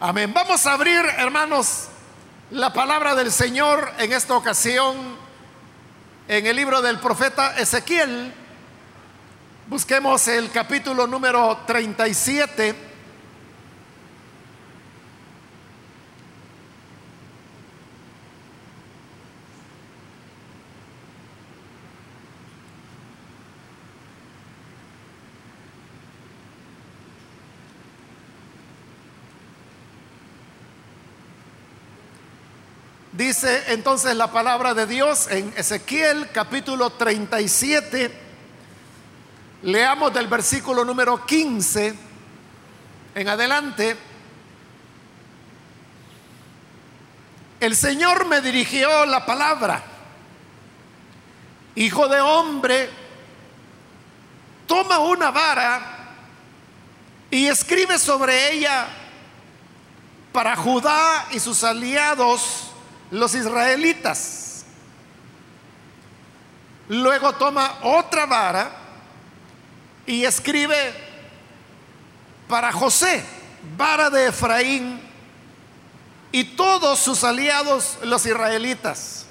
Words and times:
Amén. 0.00 0.32
Vamos 0.32 0.64
a 0.64 0.74
abrir, 0.74 1.04
hermanos, 1.16 1.88
la 2.52 2.72
palabra 2.72 3.16
del 3.16 3.32
Señor 3.32 3.92
en 3.98 4.12
esta 4.12 4.36
ocasión 4.36 4.96
en 6.28 6.46
el 6.46 6.54
libro 6.54 6.80
del 6.80 7.00
profeta 7.00 7.58
Ezequiel. 7.58 8.32
Busquemos 9.66 10.28
el 10.28 10.52
capítulo 10.52 11.08
número 11.08 11.62
37. 11.66 12.87
Dice 33.18 33.72
entonces 33.72 34.14
la 34.14 34.30
palabra 34.30 34.74
de 34.74 34.86
Dios 34.86 35.26
en 35.28 35.52
Ezequiel 35.56 36.28
capítulo 36.32 36.90
37. 36.90 38.12
Leamos 39.62 40.14
del 40.14 40.28
versículo 40.28 40.84
número 40.84 41.26
15 41.26 41.98
en 43.16 43.28
adelante. 43.28 43.96
El 47.58 47.74
Señor 47.74 48.24
me 48.26 48.40
dirigió 48.40 49.04
la 49.04 49.26
palabra. 49.26 49.82
Hijo 51.74 52.06
de 52.06 52.20
hombre, 52.20 52.88
toma 54.68 55.00
una 55.00 55.32
vara 55.32 56.14
y 57.32 57.48
escribe 57.48 57.98
sobre 57.98 58.52
ella 58.52 58.86
para 60.30 60.54
Judá 60.54 61.26
y 61.32 61.40
sus 61.40 61.64
aliados 61.64 62.67
los 63.10 63.34
israelitas. 63.34 64.64
Luego 66.88 67.34
toma 67.34 67.78
otra 67.82 68.26
vara 68.26 68.70
y 70.06 70.24
escribe 70.24 70.94
para 72.48 72.72
José, 72.72 73.24
vara 73.76 74.08
de 74.08 74.28
Efraín 74.28 75.00
y 76.32 76.44
todos 76.44 76.98
sus 76.98 77.24
aliados 77.24 77.98
los 78.02 78.24
israelitas. 78.24 79.26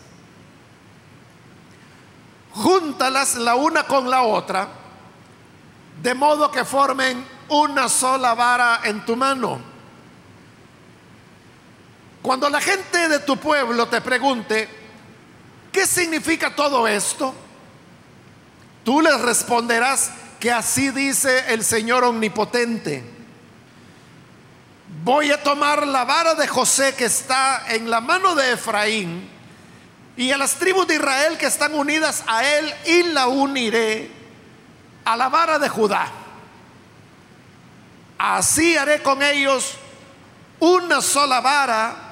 Júntalas 2.54 3.36
la 3.36 3.56
una 3.56 3.84
con 3.84 4.10
la 4.10 4.22
otra, 4.24 4.68
de 6.02 6.14
modo 6.14 6.52
que 6.52 6.66
formen 6.66 7.26
una 7.50 7.90
sola 7.90 8.34
vara 8.36 8.82
en 8.84 9.04
tu 9.06 9.16
mano 9.16 9.77
cuando 12.28 12.50
la 12.50 12.60
gente 12.60 13.08
de 13.08 13.20
tu 13.20 13.38
pueblo 13.38 13.88
te 13.88 14.02
pregunte, 14.02 14.68
¿qué 15.72 15.88
significa 15.88 16.54
todo 16.54 16.86
esto? 16.86 17.34
Tú 18.84 19.00
les 19.00 19.18
responderás 19.22 20.12
que 20.38 20.52
así 20.52 20.90
dice 20.90 21.46
el 21.54 21.64
Señor 21.64 22.04
Omnipotente. 22.04 23.02
Voy 25.06 25.32
a 25.32 25.42
tomar 25.42 25.88
la 25.88 26.04
vara 26.04 26.36
de 26.36 26.50
José 26.50 26.96
que 26.96 27.06
está 27.06 27.64
en 27.70 27.90
la 27.90 28.02
mano 28.02 28.36
de 28.36 28.52
Efraín 28.52 29.30
y 30.18 30.30
a 30.30 30.38
las 30.38 30.56
tribus 30.56 30.86
de 30.86 30.96
Israel 30.96 31.38
que 31.38 31.46
están 31.46 31.76
unidas 31.76 32.26
a 32.28 32.44
él 32.44 32.74
y 32.88 33.04
la 33.04 33.28
uniré 33.28 34.12
a 35.06 35.16
la 35.16 35.30
vara 35.30 35.60
de 35.60 35.70
Judá. 35.70 36.12
Así 38.18 38.76
haré 38.76 39.02
con 39.02 39.24
ellos 39.24 39.76
una 40.60 41.02
sola 41.02 41.40
vara 41.40 42.04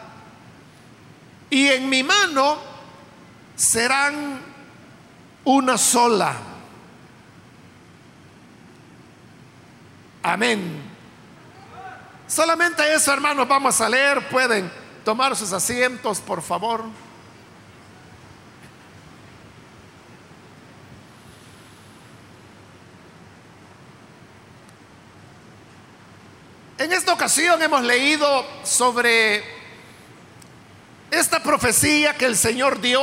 y 1.50 1.68
en 1.68 1.90
mi 1.90 2.04
mano 2.04 2.58
serán 3.56 4.42
una 5.44 5.78
sola. 5.78 6.36
Amén. 10.24 10.82
Solamente 12.28 12.94
eso, 12.94 13.14
hermanos, 13.14 13.48
vamos 13.48 13.80
a 13.80 13.88
leer. 13.88 14.28
Pueden 14.30 14.72
tomar 15.04 15.36
sus 15.36 15.54
asientos, 15.54 16.20
por 16.20 16.42
favor. 16.42 16.84
En 26.78 26.92
esta 26.92 27.14
ocasión 27.14 27.62
hemos 27.62 27.84
leído 27.84 28.46
sobre 28.64 29.55
esta 31.20 31.42
profecía 31.42 32.16
que 32.16 32.26
el 32.26 32.36
Señor 32.36 32.82
dio 32.82 33.02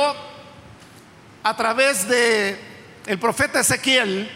a 1.41 1.57
través 1.57 2.07
de 2.07 2.59
el 3.07 3.17
profeta 3.17 3.59
Ezequiel, 3.59 4.31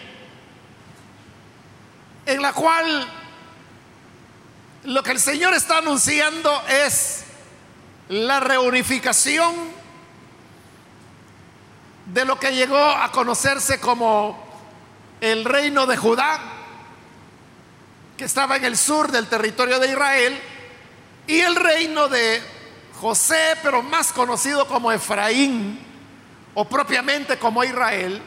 en 2.25 2.41
la 2.41 2.53
cual 2.53 3.07
lo 4.83 5.03
que 5.03 5.11
el 5.11 5.19
Señor 5.19 5.53
está 5.53 5.77
anunciando 5.77 6.63
es 6.67 7.23
la 8.09 8.39
reunificación 8.39 9.53
de 12.07 12.25
lo 12.25 12.39
que 12.39 12.55
llegó 12.55 12.83
a 12.83 13.11
conocerse 13.11 13.79
como 13.79 14.43
el 15.21 15.45
reino 15.45 15.85
de 15.85 15.97
Judá, 15.97 16.39
que 18.17 18.25
estaba 18.25 18.57
en 18.57 18.65
el 18.65 18.75
sur 18.75 19.11
del 19.11 19.27
territorio 19.27 19.79
de 19.79 19.91
Israel, 19.91 20.41
y 21.27 21.41
el 21.41 21.55
reino 21.55 22.07
de 22.07 22.56
José, 22.99 23.55
pero 23.61 23.83
más 23.83 24.11
conocido 24.11 24.67
como 24.67 24.91
Efraín, 24.91 25.79
o 26.53 26.65
propiamente 26.65 27.37
como 27.37 27.63
Israel, 27.63 28.21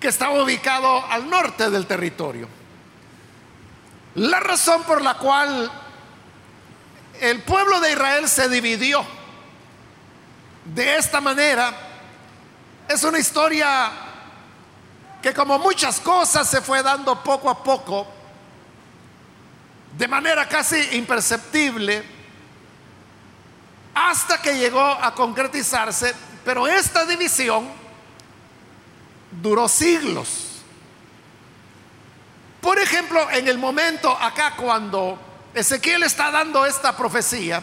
que 0.00 0.08
estaba 0.08 0.42
ubicado 0.42 1.04
al 1.06 1.28
norte 1.28 1.70
del 1.70 1.86
territorio. 1.86 2.48
La 4.14 4.40
razón 4.40 4.82
por 4.84 5.02
la 5.02 5.14
cual 5.14 5.70
el 7.20 7.40
pueblo 7.42 7.80
de 7.80 7.92
Israel 7.92 8.28
se 8.28 8.48
dividió 8.48 9.04
de 10.64 10.96
esta 10.96 11.20
manera 11.20 11.72
es 12.88 13.02
una 13.04 13.18
historia 13.18 13.90
que 15.22 15.32
como 15.32 15.58
muchas 15.58 16.00
cosas 16.00 16.48
se 16.48 16.60
fue 16.60 16.82
dando 16.82 17.22
poco 17.22 17.48
a 17.48 17.62
poco, 17.62 18.06
de 19.96 20.08
manera 20.08 20.48
casi 20.48 20.96
imperceptible, 20.96 22.04
hasta 23.94 24.40
que 24.40 24.56
llegó 24.56 24.80
a 24.80 25.14
concretizarse, 25.14 26.14
pero 26.44 26.66
esta 26.66 27.04
división 27.04 27.68
duró 29.30 29.68
siglos. 29.68 30.62
Por 32.60 32.78
ejemplo, 32.78 33.28
en 33.30 33.48
el 33.48 33.58
momento 33.58 34.10
acá 34.10 34.54
cuando 34.56 35.18
Ezequiel 35.54 36.04
está 36.04 36.30
dando 36.30 36.64
esta 36.64 36.96
profecía, 36.96 37.62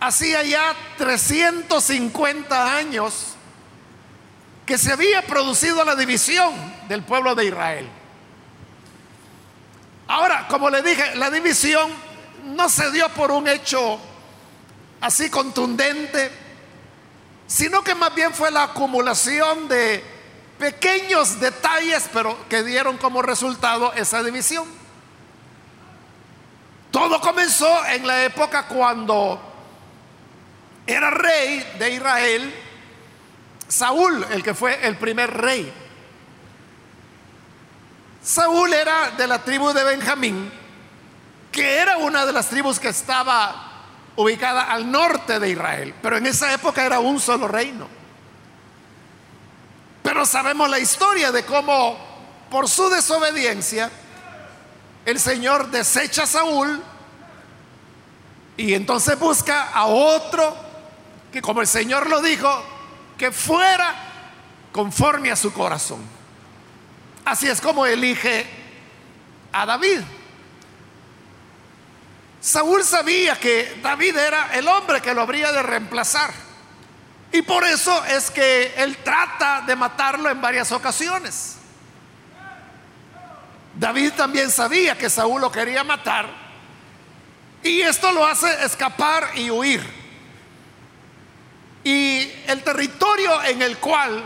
hacía 0.00 0.42
ya 0.42 0.74
350 0.96 2.76
años 2.76 3.34
que 4.64 4.78
se 4.78 4.92
había 4.92 5.22
producido 5.22 5.84
la 5.84 5.94
división 5.94 6.54
del 6.88 7.02
pueblo 7.02 7.34
de 7.34 7.46
Israel. 7.46 7.88
Ahora, 10.06 10.46
como 10.48 10.70
le 10.70 10.82
dije, 10.82 11.16
la 11.16 11.30
división 11.30 11.90
no 12.44 12.68
se 12.68 12.90
dio 12.90 13.08
por 13.10 13.30
un 13.30 13.48
hecho 13.48 13.98
así 15.04 15.28
contundente, 15.28 16.30
sino 17.46 17.84
que 17.84 17.94
más 17.94 18.14
bien 18.14 18.32
fue 18.32 18.50
la 18.50 18.62
acumulación 18.62 19.68
de 19.68 20.02
pequeños 20.58 21.38
detalles, 21.40 22.08
pero 22.10 22.48
que 22.48 22.62
dieron 22.62 22.96
como 22.96 23.20
resultado 23.20 23.92
esa 23.92 24.22
división. 24.22 24.66
Todo 26.90 27.20
comenzó 27.20 27.84
en 27.84 28.06
la 28.06 28.24
época 28.24 28.66
cuando 28.66 29.38
era 30.86 31.10
rey 31.10 31.74
de 31.78 31.90
Israel 31.90 32.54
Saúl, 33.68 34.26
el 34.30 34.42
que 34.42 34.54
fue 34.54 34.86
el 34.86 34.96
primer 34.96 35.30
rey. 35.30 35.70
Saúl 38.22 38.72
era 38.72 39.10
de 39.10 39.26
la 39.26 39.44
tribu 39.44 39.70
de 39.74 39.84
Benjamín, 39.84 40.50
que 41.52 41.76
era 41.76 41.98
una 41.98 42.24
de 42.24 42.32
las 42.32 42.48
tribus 42.48 42.80
que 42.80 42.88
estaba 42.88 43.73
ubicada 44.16 44.62
al 44.64 44.90
norte 44.90 45.40
de 45.40 45.50
Israel, 45.50 45.94
pero 46.02 46.16
en 46.16 46.26
esa 46.26 46.52
época 46.52 46.84
era 46.84 47.00
un 47.00 47.20
solo 47.20 47.48
reino. 47.48 47.88
Pero 50.02 50.26
sabemos 50.26 50.68
la 50.68 50.78
historia 50.78 51.32
de 51.32 51.44
cómo 51.44 51.96
por 52.50 52.68
su 52.68 52.88
desobediencia 52.90 53.90
el 55.04 55.18
Señor 55.18 55.70
desecha 55.70 56.22
a 56.22 56.26
Saúl 56.26 56.82
y 58.56 58.74
entonces 58.74 59.18
busca 59.18 59.70
a 59.70 59.86
otro 59.86 60.56
que 61.32 61.42
como 61.42 61.60
el 61.60 61.66
Señor 61.66 62.08
lo 62.08 62.22
dijo, 62.22 62.48
que 63.18 63.32
fuera 63.32 63.94
conforme 64.70 65.32
a 65.32 65.36
su 65.36 65.52
corazón. 65.52 66.00
Así 67.24 67.48
es 67.48 67.60
como 67.60 67.86
elige 67.86 68.46
a 69.52 69.66
David. 69.66 70.00
Saúl 72.44 72.84
sabía 72.84 73.40
que 73.40 73.80
David 73.82 74.18
era 74.18 74.50
el 74.52 74.68
hombre 74.68 75.00
que 75.00 75.14
lo 75.14 75.22
habría 75.22 75.50
de 75.50 75.62
reemplazar. 75.62 76.30
Y 77.32 77.40
por 77.40 77.64
eso 77.64 78.04
es 78.04 78.30
que 78.30 78.74
él 78.76 78.98
trata 78.98 79.62
de 79.62 79.74
matarlo 79.74 80.28
en 80.28 80.42
varias 80.42 80.70
ocasiones. 80.70 81.56
David 83.74 84.12
también 84.12 84.50
sabía 84.50 84.98
que 84.98 85.08
Saúl 85.08 85.40
lo 85.40 85.50
quería 85.50 85.84
matar. 85.84 86.28
Y 87.62 87.80
esto 87.80 88.12
lo 88.12 88.26
hace 88.26 88.62
escapar 88.62 89.30
y 89.36 89.50
huir. 89.50 89.82
Y 91.82 92.30
el 92.46 92.62
territorio 92.62 93.42
en 93.42 93.62
el 93.62 93.78
cual 93.78 94.22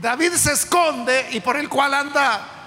David 0.00 0.32
se 0.32 0.54
esconde 0.54 1.28
y 1.30 1.38
por 1.38 1.56
el 1.56 1.68
cual 1.68 1.94
anda 1.94 2.59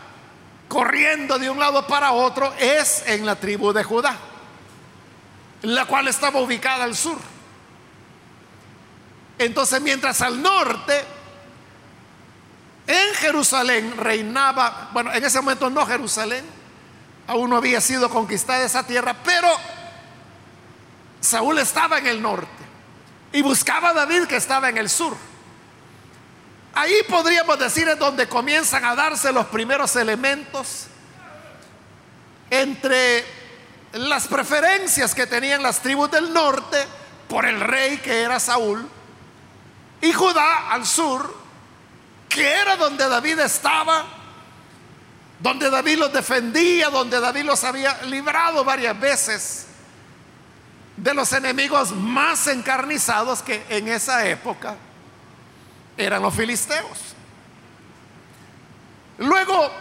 corriendo 0.68 1.38
de 1.38 1.50
un 1.50 1.60
lado 1.60 1.86
para 1.88 2.12
otro 2.12 2.54
es 2.60 3.04
en 3.08 3.26
la 3.26 3.36
tribu 3.36 3.74
de 3.74 3.84
Judá, 3.84 4.18
la 5.62 5.86
cual 5.86 6.08
estaba 6.08 6.40
ubicada 6.40 6.84
al 6.84 6.96
sur. 6.96 7.18
Entonces, 9.38 9.82
mientras 9.82 10.22
al 10.22 10.42
norte, 10.42 11.04
en 12.88 13.16
Jerusalén 13.16 13.96
reinaba, 13.98 14.90
bueno, 14.94 15.14
en 15.14 15.24
ese 15.24 15.40
momento 15.40 15.70
no 15.70 15.86
Jerusalén, 15.86 16.46
aún 17.28 17.50
no 17.50 17.58
había 17.58 17.82
sido 17.82 18.10
conquistada 18.10 18.64
esa 18.64 18.86
tierra, 18.86 19.16
pero 19.24 19.48
Saúl 21.22 21.60
estaba 21.60 22.00
en 22.00 22.08
el 22.08 22.22
norte 22.22 22.48
y 23.32 23.42
buscaba 23.42 23.90
a 23.90 23.94
David 23.94 24.26
que 24.26 24.36
estaba 24.36 24.70
en 24.70 24.78
el 24.78 24.90
sur. 24.90 25.16
Ahí 26.74 27.04
podríamos 27.08 27.60
decir 27.60 27.88
es 27.88 28.00
donde 28.00 28.28
comienzan 28.28 28.84
a 28.84 28.96
darse 28.96 29.32
los 29.32 29.46
primeros 29.48 29.96
elementos 29.96 30.88
entre 32.50 33.24
las 33.94 34.28
preferencias 34.28 35.14
que 35.14 35.28
tenían 35.28 35.62
las 35.62 35.82
tribus 35.82 36.10
del 36.10 36.34
norte 36.34 36.78
por 37.28 37.46
el 37.46 37.60
rey 37.60 37.98
que 37.98 38.22
era 38.22 38.40
Saúl 38.40 38.90
y 40.02 40.12
Judá 40.12 40.72
al 40.72 40.86
sur, 40.86 41.34
que 42.28 42.44
era 42.44 42.76
donde 42.76 43.08
David 43.08 43.40
estaba, 43.40 44.06
donde 45.40 45.70
David 45.70 46.00
los 46.00 46.12
defendía, 46.12 46.90
donde 46.90 47.20
David 47.20 47.44
los 47.44 47.64
había 47.64 48.02
librado 48.04 48.64
varias 48.64 49.00
veces 49.00 49.68
de 50.98 51.14
los 51.14 51.32
enemigos 51.34 51.92
más 51.92 52.48
encarnizados 52.48 53.44
que 53.44 53.64
en 53.70 53.88
esa 53.88 54.28
época 54.28 54.76
eran 55.98 56.22
los 56.22 56.34
filisteos. 56.34 57.16
Luego, 59.18 59.72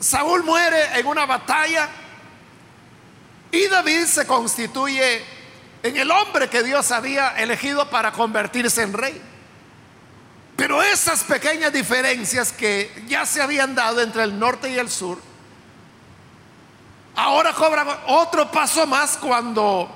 Saúl 0.00 0.42
muere 0.42 0.98
en 0.98 1.06
una 1.06 1.26
batalla 1.26 1.88
y 3.50 3.66
David 3.68 4.06
se 4.06 4.26
constituye 4.26 5.24
en 5.82 5.96
el 5.96 6.10
hombre 6.10 6.48
que 6.48 6.62
Dios 6.62 6.90
había 6.90 7.36
elegido 7.36 7.88
para 7.90 8.12
convertirse 8.12 8.82
en 8.82 8.92
rey. 8.92 9.22
Pero 10.56 10.82
esas 10.82 11.24
pequeñas 11.24 11.72
diferencias 11.72 12.52
que 12.52 13.04
ya 13.06 13.26
se 13.26 13.42
habían 13.42 13.74
dado 13.74 14.00
entre 14.00 14.22
el 14.22 14.38
norte 14.38 14.70
y 14.70 14.78
el 14.78 14.90
sur, 14.90 15.20
ahora 17.16 17.52
cobran 17.52 17.88
otro 18.06 18.50
paso 18.50 18.86
más 18.86 19.16
cuando 19.16 19.90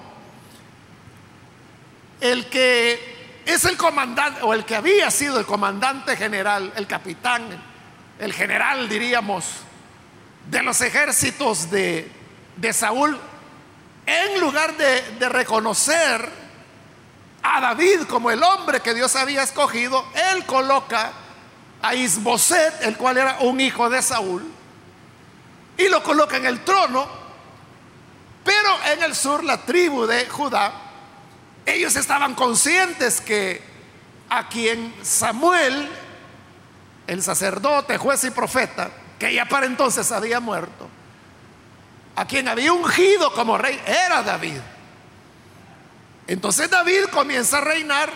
el 2.21 2.49
que 2.51 3.18
es 3.49 3.65
el 3.65 3.79
comandante, 3.79 4.43
o 4.43 4.53
el 4.53 4.67
que 4.67 4.77
había 4.77 5.11
sido 5.11 5.41
el 5.41 5.47
comandante 5.47 6.17
general, 6.19 6.71
el 6.77 6.87
capitán, 6.87 7.49
el 8.19 8.35
general, 8.35 8.91
diríamos, 8.91 9.47
de 10.51 10.63
los 10.63 10.79
ejércitos 10.83 11.71
de, 11.71 12.13
Saúl, 12.75 13.19
en 14.05 14.41
lugar 14.41 14.77
de, 14.77 15.01
de 15.19 15.29
reconocer 15.31 16.31
a 17.43 17.61
David 17.63 18.03
como 18.03 18.31
el 18.31 18.43
hombre 18.43 18.81
que 18.81 18.93
Dios 18.93 19.17
había 19.17 19.45
escogido, 19.45 20.05
él 20.35 20.45
coloca 20.45 21.13
a 21.81 21.95
Isboset, 21.95 22.83
el 22.83 22.99
cual 22.99 23.17
era 23.17 23.39
un 23.41 23.63
hijo 23.63 23.89
de 23.89 24.03
Saúl, 24.03 24.47
y 25.79 25.89
lo 25.89 26.03
coloca 26.03 26.37
en 26.37 26.45
el 26.45 26.63
trono, 26.65 27.09
pero 28.45 28.85
en 28.93 29.05
el 29.05 29.15
sur 29.15 29.43
la 29.43 29.65
tribu 29.65 30.05
de 30.05 30.29
Judá 30.29 30.88
ellos 31.75 31.97
estaban 31.97 32.35
conscientes 32.35 33.21
que 33.21 33.63
a 34.31 34.49
quien 34.49 34.95
Samuel, 35.03 35.89
el 37.07 37.23
sacerdote, 37.23 37.99
juez 37.99 38.25
y 38.25 38.31
profeta, 38.31 38.91
que 39.19 39.33
ya 39.33 39.47
para 39.47 39.67
entonces 39.67 40.11
había 40.13 40.41
muerto, 40.41 40.89
a 42.17 42.27
quien 42.27 42.49
había 42.49 42.73
ungido 42.73 43.33
como 43.33 43.59
rey, 43.59 43.81
era 43.87 44.23
David. 44.23 44.61
Entonces 46.27 46.69
David 46.71 47.05
comienza 47.11 47.59
a 47.59 47.63
reinar 47.63 48.11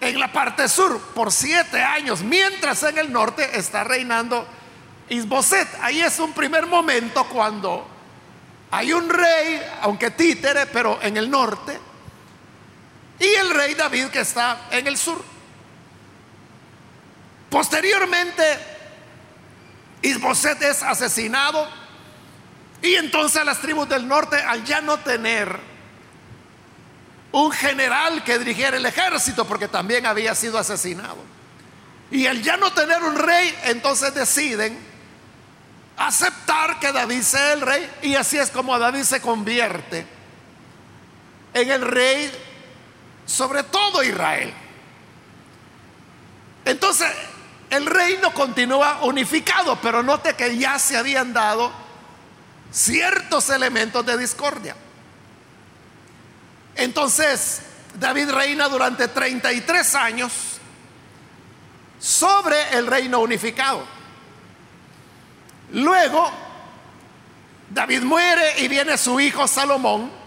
en 0.00 0.18
la 0.18 0.32
parte 0.32 0.68
sur 0.68 1.00
por 1.14 1.32
siete 1.32 1.82
años, 1.82 2.22
mientras 2.22 2.82
en 2.82 2.98
el 2.98 3.12
norte 3.12 3.58
está 3.58 3.84
reinando 3.84 4.46
Isboset. 5.08 5.68
Ahí 5.80 6.00
es 6.00 6.18
un 6.18 6.32
primer 6.32 6.66
momento 6.66 7.24
cuando 7.24 7.86
hay 8.70 8.92
un 8.92 9.08
rey, 9.08 9.62
aunque 9.82 10.10
títere, 10.10 10.66
pero 10.66 10.98
en 11.00 11.16
el 11.16 11.30
norte, 11.30 11.78
y 13.18 13.26
el 13.26 13.50
rey 13.50 13.74
David 13.74 14.06
que 14.06 14.20
está 14.20 14.68
en 14.70 14.86
el 14.86 14.96
sur. 14.96 15.22
Posteriormente, 17.50 18.42
Isboset 20.02 20.60
es 20.62 20.82
asesinado. 20.82 21.68
Y 22.82 22.96
entonces 22.96 23.44
las 23.44 23.60
tribus 23.60 23.88
del 23.88 24.06
norte, 24.06 24.36
al 24.36 24.64
ya 24.64 24.82
no 24.82 24.98
tener 24.98 25.58
un 27.32 27.50
general 27.50 28.22
que 28.22 28.38
dirigiera 28.38 28.76
el 28.76 28.86
ejército, 28.86 29.46
porque 29.46 29.68
también 29.68 30.06
había 30.06 30.34
sido 30.34 30.58
asesinado, 30.58 31.16
y 32.10 32.26
al 32.26 32.42
ya 32.42 32.56
no 32.56 32.72
tener 32.72 33.02
un 33.02 33.16
rey, 33.16 33.52
entonces 33.64 34.14
deciden 34.14 34.78
aceptar 35.96 36.78
que 36.78 36.92
David 36.92 37.22
sea 37.22 37.54
el 37.54 37.62
rey, 37.62 37.90
y 38.02 38.14
así 38.14 38.38
es 38.38 38.50
como 38.50 38.78
David 38.78 39.02
se 39.02 39.20
convierte 39.20 40.06
en 41.54 41.70
el 41.70 41.82
rey 41.82 42.30
sobre 43.26 43.62
todo 43.64 44.02
Israel. 44.02 44.52
Entonces, 46.64 47.08
el 47.70 47.86
reino 47.86 48.32
continúa 48.32 49.02
unificado, 49.02 49.78
pero 49.80 50.02
note 50.02 50.34
que 50.34 50.56
ya 50.56 50.78
se 50.78 50.96
habían 50.96 51.32
dado 51.32 51.72
ciertos 52.70 53.50
elementos 53.50 54.04
de 54.04 54.18
discordia. 54.18 54.76
Entonces, 56.76 57.62
David 57.94 58.30
reina 58.30 58.68
durante 58.68 59.08
33 59.08 59.94
años 59.94 60.32
sobre 61.98 62.76
el 62.76 62.86
reino 62.86 63.20
unificado. 63.20 63.84
Luego, 65.72 66.30
David 67.70 68.02
muere 68.02 68.60
y 68.60 68.68
viene 68.68 68.98
su 68.98 69.18
hijo 69.20 69.46
Salomón 69.46 70.23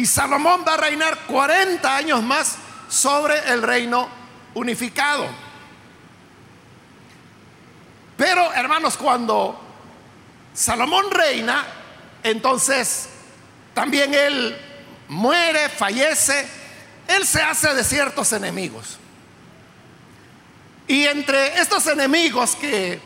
y 0.00 0.06
Salomón 0.06 0.64
va 0.66 0.74
a 0.74 0.76
reinar 0.78 1.26
40 1.26 1.94
años 1.94 2.22
más 2.22 2.56
sobre 2.88 3.38
el 3.52 3.60
reino 3.60 4.08
unificado. 4.54 5.26
Pero 8.16 8.50
hermanos, 8.54 8.96
cuando 8.96 9.60
Salomón 10.54 11.10
reina, 11.10 11.66
entonces 12.22 13.10
también 13.74 14.14
él 14.14 14.56
muere, 15.08 15.68
fallece, 15.68 16.48
él 17.06 17.26
se 17.26 17.42
hace 17.42 17.74
de 17.74 17.84
ciertos 17.84 18.32
enemigos. 18.32 18.98
Y 20.88 21.04
entre 21.04 21.60
estos 21.60 21.86
enemigos 21.88 22.56
que 22.56 22.98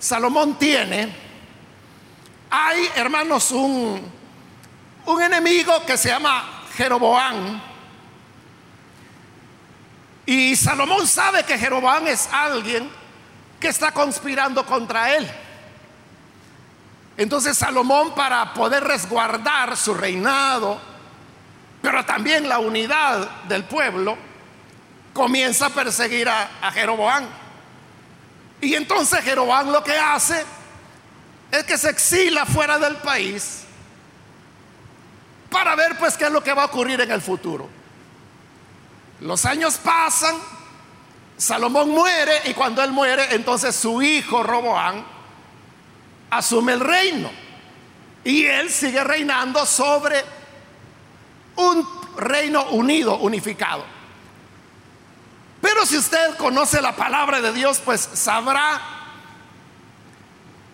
Salomón 0.00 0.58
tiene, 0.58 1.08
hay, 2.50 2.90
hermanos, 2.96 3.52
un, 3.52 4.21
un 5.06 5.22
enemigo 5.22 5.84
que 5.84 5.96
se 5.96 6.08
llama 6.08 6.64
Jeroboán. 6.76 7.62
Y 10.24 10.54
Salomón 10.56 11.06
sabe 11.06 11.44
que 11.44 11.58
Jeroboán 11.58 12.06
es 12.06 12.28
alguien 12.32 12.88
que 13.58 13.68
está 13.68 13.92
conspirando 13.92 14.64
contra 14.64 15.14
él. 15.16 15.28
Entonces 17.16 17.58
Salomón 17.58 18.14
para 18.14 18.54
poder 18.54 18.84
resguardar 18.84 19.76
su 19.76 19.94
reinado, 19.94 20.80
pero 21.82 22.04
también 22.04 22.48
la 22.48 22.58
unidad 22.58 23.28
del 23.44 23.64
pueblo, 23.64 24.16
comienza 25.12 25.66
a 25.66 25.70
perseguir 25.70 26.28
a, 26.28 26.48
a 26.62 26.72
Jeroboán. 26.72 27.28
Y 28.60 28.74
entonces 28.74 29.20
Jeroboán 29.20 29.72
lo 29.72 29.82
que 29.82 29.98
hace 29.98 30.44
es 31.50 31.64
que 31.64 31.76
se 31.76 31.90
exila 31.90 32.46
fuera 32.46 32.78
del 32.78 32.96
país 32.96 33.61
para 35.52 35.76
ver 35.76 35.96
pues 35.98 36.16
qué 36.16 36.24
es 36.24 36.32
lo 36.32 36.42
que 36.42 36.52
va 36.52 36.62
a 36.62 36.66
ocurrir 36.66 37.00
en 37.00 37.10
el 37.12 37.20
futuro. 37.20 37.68
Los 39.20 39.44
años 39.44 39.76
pasan, 39.76 40.34
Salomón 41.36 41.90
muere 41.90 42.42
y 42.46 42.54
cuando 42.54 42.82
él 42.82 42.90
muere, 42.90 43.34
entonces 43.34 43.76
su 43.76 44.02
hijo 44.02 44.42
Roboán 44.42 45.04
asume 46.30 46.72
el 46.72 46.80
reino. 46.80 47.30
Y 48.24 48.44
él 48.46 48.70
sigue 48.70 49.02
reinando 49.04 49.66
sobre 49.66 50.24
un 51.56 51.86
reino 52.16 52.64
unido, 52.70 53.18
unificado. 53.18 53.84
Pero 55.60 55.86
si 55.86 55.96
usted 55.96 56.36
conoce 56.36 56.80
la 56.80 56.96
palabra 56.96 57.40
de 57.40 57.52
Dios, 57.52 57.80
pues 57.84 58.00
sabrá 58.00 58.80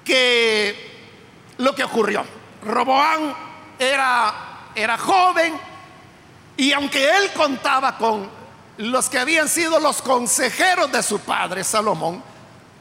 que 0.05 0.89
lo 1.59 1.75
que 1.75 1.85
ocurrió. 1.85 2.25
Roboán 2.65 3.35
era, 3.79 4.48
era 4.83 4.97
joven 4.97 5.55
y 6.57 6.73
aunque 6.73 7.05
él 7.05 7.33
contaba 7.35 7.97
con 7.97 8.29
los 8.79 9.09
que 9.09 9.19
habían 9.19 9.49
sido 9.49 9.79
los 9.81 10.03
consejeros 10.03 10.91
de 10.91 11.03
su 11.03 11.21
padre, 11.21 11.65
Salomón, 11.65 12.23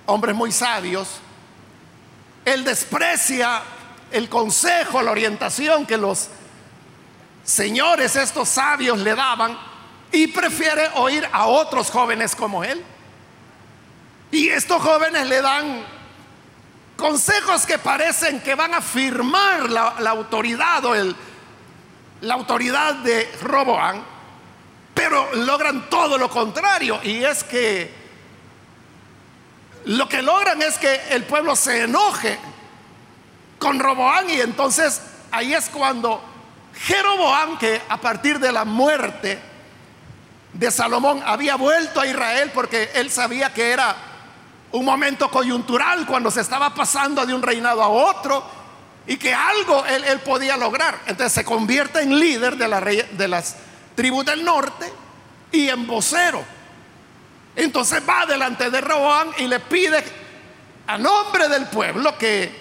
hombres 0.06 0.36
muy 0.36 0.52
sabios, 0.52 1.08
él 2.46 2.64
desprecia 2.64 3.62
el 4.12 4.30
consejo, 4.30 5.02
la 5.02 5.12
orientación 5.12 5.86
que 5.86 5.98
los 5.98 6.30
señores, 7.44 8.16
estos 8.16 8.50
sabios, 8.50 9.00
le 9.00 9.16
daban 9.16 9.58
y 10.12 10.28
prefiere 10.28 10.90
oír 10.96 11.28
a 11.32 11.48
otros 11.48 11.92
jóvenes 11.92 12.36
como 12.36 12.64
él. 12.64 12.84
Y 14.32 14.50
estos 14.50 14.82
jóvenes 14.82 15.28
le 15.28 15.42
dan 15.42 15.86
consejos 16.98 17.66
que 17.66 17.78
parecen 17.78 18.42
que 18.42 18.56
van 18.56 18.74
a 18.74 18.82
firmar 18.82 19.70
la, 19.70 20.10
autoridad 20.10 20.84
o 20.86 20.96
el, 20.96 21.16
la 22.22 22.34
autoridad 22.34 22.96
de 22.96 23.32
Roboán, 23.42 24.04
pero 24.94 25.34
logran 25.36 25.90
todo 25.90 26.18
lo 26.18 26.30
contrario. 26.30 27.00
Y 27.04 27.24
es 27.24 27.44
que 27.44 27.94
lo 29.86 30.10
que 30.10 30.22
logran 30.22 30.62
es 30.62 30.78
que 30.78 31.02
el 31.12 31.24
pueblo 31.24 31.56
se 31.56 31.84
enoje 31.84 32.38
con 33.60 33.80
Roboán 33.80 34.30
y 34.30 34.42
entonces 34.42 35.02
ahí 35.32 35.54
es 35.54 35.70
cuando 35.70 36.22
Jeroboán, 36.76 37.58
que 37.58 37.82
a 37.88 37.98
partir 37.98 38.40
de 38.40 38.52
la 38.52 38.66
muerte 38.66 39.40
de 40.54 40.72
Salomón 40.72 41.22
había 41.26 41.56
vuelto 41.56 42.02
a 42.02 42.08
Israel 42.08 42.52
porque 42.54 42.92
él 42.96 43.10
sabía 43.12 43.54
que 43.54 43.72
era 43.72 43.96
un 44.72 44.86
momento 44.86 45.30
coyuntural 45.30 46.06
cuando 46.06 46.30
se 46.30 46.42
estaba 46.42 46.74
pasando 46.74 47.26
de 47.26 47.34
un 47.34 47.42
reinado 47.42 47.82
a 47.82 47.90
otro 47.90 48.57
y 49.08 49.16
que 49.16 49.34
algo 49.34 49.86
él, 49.86 50.20
podía 50.20 50.58
lograr. 50.58 51.00
Entonces 51.08 51.32
se 51.32 51.46
convierte 51.46 52.02
en 52.02 52.20
líder 52.20 52.58
de, 52.58 52.68
la 52.68 52.82
de 52.82 53.28
las 53.28 53.56
tribus 53.96 54.26
del 54.26 54.44
norte 54.44 54.92
y 55.52 55.70
en 55.70 55.88
vocero. 55.88 56.44
Entonces 57.56 58.04
va 58.08 58.26
delante 58.26 58.70
de 58.70 58.82
Roboán 58.82 59.30
y 59.38 59.48
le 59.48 59.62
pide 59.62 60.04
a 60.86 60.98
nombre 60.98 61.48
del 61.48 61.68
pueblo 61.68 62.18
que 62.18 62.52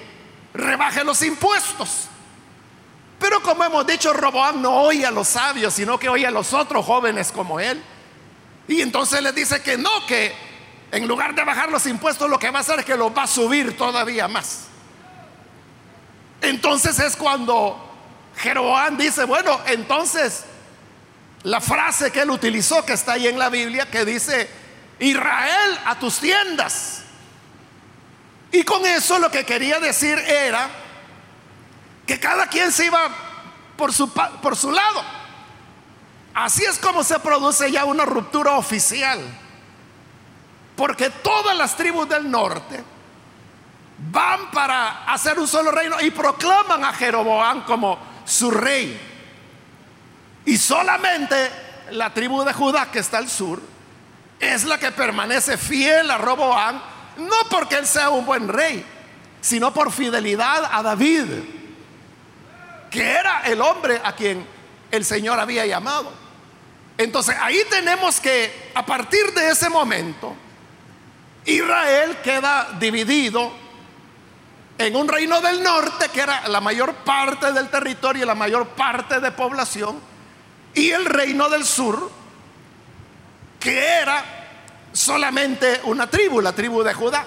rebaje 0.55 1.03
los 1.05 1.21
impuestos. 1.23 2.09
Pero 3.19 3.43
como 3.43 3.65
hemos 3.65 3.87
dicho, 3.87 4.13
Roboán 4.13 4.63
no 4.63 4.83
oye 4.83 5.05
a 5.05 5.11
los 5.11 5.29
sabios, 5.29 5.75
sino 5.75 5.99
que 5.99 6.09
oye 6.09 6.27
a 6.27 6.31
los 6.31 6.53
otros 6.53 6.87
jóvenes 6.87 7.33
como 7.33 7.59
él. 7.59 7.83
Y 8.69 8.81
entonces 8.83 9.21
le 9.21 9.33
dice 9.33 9.63
que 9.63 9.77
no, 9.77 10.07
que 10.07 10.33
en 10.93 11.09
lugar 11.09 11.35
de 11.35 11.43
bajar 11.43 11.71
los 11.71 11.87
impuestos, 11.87 12.31
lo 12.31 12.39
que 12.39 12.51
va 12.51 12.59
a 12.59 12.63
hacer 12.63 12.81
es 12.81 12.85
que 12.85 12.97
los 12.97 13.11
va 13.11 13.25
a 13.25 13.27
subir 13.27 13.77
todavía 13.77 14.29
más. 14.29 14.69
Entonces 16.41 16.99
es 16.99 17.17
cuando 17.17 17.83
Jeroboam 18.37 18.97
dice, 18.97 19.25
bueno, 19.25 19.61
entonces 19.67 20.45
la 21.43 21.61
frase 21.61 22.11
que 22.11 22.21
él 22.21 22.31
utilizó, 22.31 22.85
que 22.85 22.93
está 22.93 23.13
ahí 23.13 23.27
en 23.27 23.39
la 23.39 23.49
Biblia, 23.49 23.91
que 23.91 24.05
dice, 24.05 24.49
Israel 24.99 25.79
a 25.85 25.99
tus 25.99 26.19
tiendas. 26.19 27.03
Y 28.53 28.63
con 28.63 28.85
eso 28.87 29.19
lo 29.19 29.31
que 29.31 29.45
quería 29.45 29.79
decir 29.81 30.19
era 30.19 30.69
que 32.07 32.19
cada 32.19 32.47
quien 32.47 32.73
se 32.73 32.87
iba 32.87 33.09
por 33.77 33.93
su, 33.93 34.11
por 34.11 34.57
su 34.57 34.71
lado. 34.71 35.03
Así 36.35 36.65
es 36.65 36.79
como 36.79 37.03
se 37.03 37.19
produce 37.19 37.71
ya 37.71 37.85
una 37.85 38.05
ruptura 38.05 38.53
oficial. 38.53 39.21
Porque 40.77 41.11
todas 41.11 41.57
las 41.57 41.77
tribus 41.77 42.09
del 42.09 42.31
norte 42.31 42.85
van 44.11 44.51
para 44.51 45.05
hacer 45.05 45.39
un 45.39 45.49
solo 45.49 45.71
reino 45.71 46.01
y 46.01 46.11
proclaman 46.11 46.85
a 46.85 46.93
Jeroboam 46.93 47.65
como 47.65 47.99
su 48.25 48.51
rey. 48.51 49.01
Y 50.45 50.57
solamente 50.59 51.51
la 51.91 52.13
tribu 52.13 52.45
de 52.45 52.53
Judá 52.53 52.91
que 52.91 53.01
está 53.01 53.19
al 53.19 53.29
sur 53.29 53.61
es 54.39 54.65
la 54.65 54.79
que 54.79 54.93
permanece 54.93 55.57
fiel 55.57 56.11
a 56.11 56.19
Roboam, 56.19 56.81
no 57.17 57.37
porque 57.51 57.77
él 57.77 57.87
sea 57.87 58.11
un 58.11 58.27
buen 58.27 58.49
rey, 58.49 58.85
sino 59.41 59.73
por 59.73 59.91
fidelidad 59.91 60.69
a 60.71 60.83
David, 60.83 61.25
que 62.91 63.03
era 63.03 63.43
el 63.45 63.61
hombre 63.61 64.01
a 64.05 64.13
quien 64.13 64.47
el 64.91 65.05
Señor 65.05 65.41
había 65.41 65.67
llamado. 65.67 66.13
Entonces 66.99 67.37
ahí 67.41 67.61
tenemos 67.71 68.21
que, 68.21 68.71
a 68.75 68.85
partir 68.85 69.33
de 69.33 69.51
ese 69.51 69.69
momento, 69.69 70.35
Israel 71.45 72.19
queda 72.23 72.69
dividido 72.79 73.66
en 74.79 74.97
un 74.97 75.09
reino 75.09 75.41
del 75.41 75.63
norte, 75.63 76.09
que 76.11 76.21
era 76.21 76.47
la 76.49 76.61
mayor 76.61 76.95
parte 76.97 77.53
del 77.53 77.69
territorio 77.69 78.25
y 78.25 78.27
la 78.27 78.35
mayor 78.35 78.69
parte 78.69 79.21
de 79.21 79.31
población, 79.31 79.99
y 80.75 80.91
el 80.91 81.07
reino 81.07 81.49
del 81.49 81.65
sur, 81.65 82.11
que 83.59 83.79
era 83.79 84.23
solamente 84.93 85.81
una 85.85 86.09
tribu, 86.09 86.41
la 86.41 86.53
tribu 86.53 86.83
de 86.83 86.95
Judá. 86.95 87.25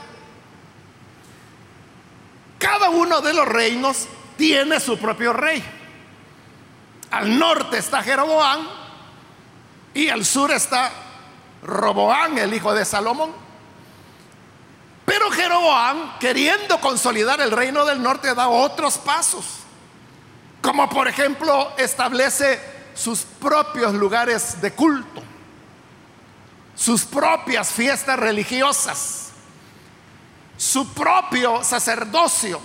Cada 2.58 2.90
uno 2.90 3.22
de 3.22 3.34
los 3.34 3.48
reinos 3.48 4.08
tiene 4.38 4.80
su 4.80 4.98
propio 4.98 5.34
rey. 5.34 5.64
Al 7.12 7.40
norte 7.40 7.78
está 7.78 8.04
Jeroboam 8.04 8.68
y 9.94 10.10
al 10.10 10.24
sur 10.24 10.52
está 10.52 10.92
Roboán, 11.64 12.38
el 12.38 12.54
hijo 12.54 12.74
de 12.74 12.86
Salomón. 12.86 13.49
Pero 15.10 15.32
Jeroboam, 15.32 16.20
queriendo 16.20 16.80
consolidar 16.80 17.42
el 17.42 17.50
reino 17.50 17.84
del 17.84 18.00
norte, 18.00 18.36
da 18.36 18.48
otros 18.48 19.00
pasos. 19.00 19.44
Como 20.62 20.88
por 20.88 21.08
ejemplo 21.08 21.74
establece 21.80 22.62
sus 22.94 23.22
propios 23.22 23.96
lugares 23.96 24.62
de 24.62 24.72
culto, 24.72 25.24
sus 26.76 27.06
propias 27.06 27.72
fiestas 27.72 28.20
religiosas, 28.20 29.32
su 30.56 30.88
propio 30.94 31.64
sacerdocio. 31.64 32.62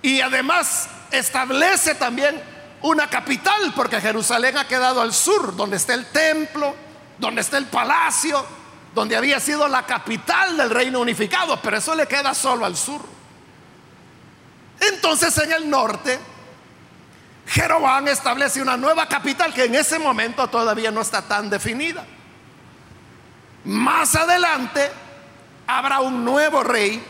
Y 0.00 0.20
además 0.20 0.86
establece 1.10 1.96
también 1.96 2.40
una 2.82 3.10
capital, 3.10 3.72
porque 3.74 4.00
Jerusalén 4.00 4.58
ha 4.58 4.68
quedado 4.68 5.00
al 5.00 5.12
sur, 5.12 5.56
donde 5.56 5.76
está 5.76 5.94
el 5.94 6.06
templo, 6.06 6.72
donde 7.18 7.40
está 7.40 7.58
el 7.58 7.66
palacio, 7.66 8.61
donde 8.94 9.16
había 9.16 9.40
sido 9.40 9.66
la 9.68 9.86
capital 9.86 10.56
del 10.56 10.70
reino 10.70 11.00
unificado, 11.00 11.58
pero 11.62 11.78
eso 11.78 11.94
le 11.94 12.06
queda 12.06 12.34
solo 12.34 12.64
al 12.66 12.76
sur. 12.76 13.00
Entonces 14.80 15.36
en 15.38 15.52
el 15.52 15.70
norte, 15.70 16.18
Jeroboam 17.46 18.08
establece 18.08 18.60
una 18.60 18.76
nueva 18.76 19.08
capital 19.08 19.52
que 19.54 19.64
en 19.64 19.74
ese 19.74 19.98
momento 19.98 20.46
todavía 20.48 20.90
no 20.90 21.00
está 21.00 21.22
tan 21.22 21.48
definida. 21.48 22.04
Más 23.64 24.14
adelante 24.14 24.90
habrá 25.66 26.00
un 26.00 26.24
nuevo 26.24 26.62
rey 26.62 27.02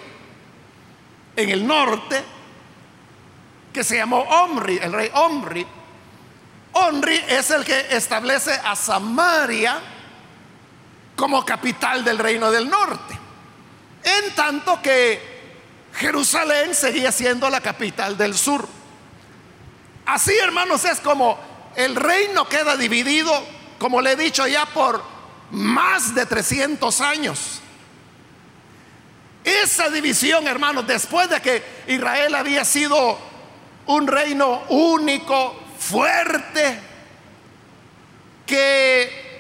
en 1.35 1.49
el 1.49 1.67
norte 1.67 2.23
que 3.73 3.83
se 3.83 3.97
llamó 3.97 4.21
Omri, 4.21 4.79
el 4.83 4.93
rey 4.93 5.11
Omri. 5.15 5.67
Omri 6.75 7.25
es 7.29 7.51
el 7.51 7.65
que 7.65 7.97
establece 7.97 8.53
a 8.53 8.77
Samaria 8.77 9.81
como 11.23 11.47
capital 11.47 12.05
del 12.05 12.19
reino 12.19 12.51
del 12.51 12.69
norte. 12.69 13.17
En 14.03 14.35
tanto 14.35 14.83
que 14.83 15.23
Jerusalén 15.95 16.75
seguía 16.75 17.13
siendo 17.13 17.49
la 17.49 17.61
capital 17.61 18.19
del 18.19 18.37
sur. 18.37 18.67
Así, 20.05 20.33
hermanos, 20.43 20.85
es 20.85 20.99
como 20.99 21.39
el 21.77 21.95
reino 21.95 22.49
queda 22.49 22.77
dividido, 22.77 23.33
como 23.79 24.01
le 24.01 24.11
he 24.11 24.17
dicho 24.17 24.49
ya, 24.49 24.67
por 24.67 25.01
más 25.53 26.13
de 26.13 26.27
300 26.27 27.01
años. 27.01 27.61
Esa 29.45 29.91
división, 29.91 30.49
hermanos, 30.49 30.89
después 30.89 31.31
de 31.31 31.41
que 31.41 31.63
Israel 31.87 32.35
había 32.35 32.65
sido 32.65 33.17
un 33.87 34.09
reino 34.09 34.65
único, 34.71 35.55
fuerte, 35.79 36.81
que 38.45 39.32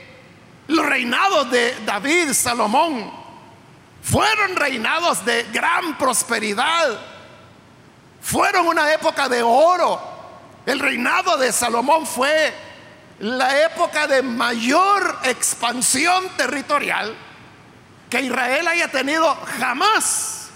los 0.72 0.86
reinados 0.86 1.50
de 1.50 1.76
David, 1.84 2.32
Salomón, 2.32 3.12
fueron 4.02 4.56
reinados 4.56 5.24
de 5.24 5.44
gran 5.52 5.96
prosperidad. 5.96 6.98
Fueron 8.20 8.66
una 8.66 8.92
época 8.92 9.28
de 9.28 9.42
oro. 9.42 10.00
El 10.66 10.78
reinado 10.78 11.36
de 11.36 11.52
Salomón 11.52 12.06
fue 12.06 12.52
la 13.18 13.64
época 13.64 14.06
de 14.06 14.22
mayor 14.22 15.18
expansión 15.24 16.28
territorial 16.36 17.14
que 18.10 18.20
Israel 18.20 18.68
haya 18.68 18.88
tenido 18.88 19.36
jamás. 19.58 20.50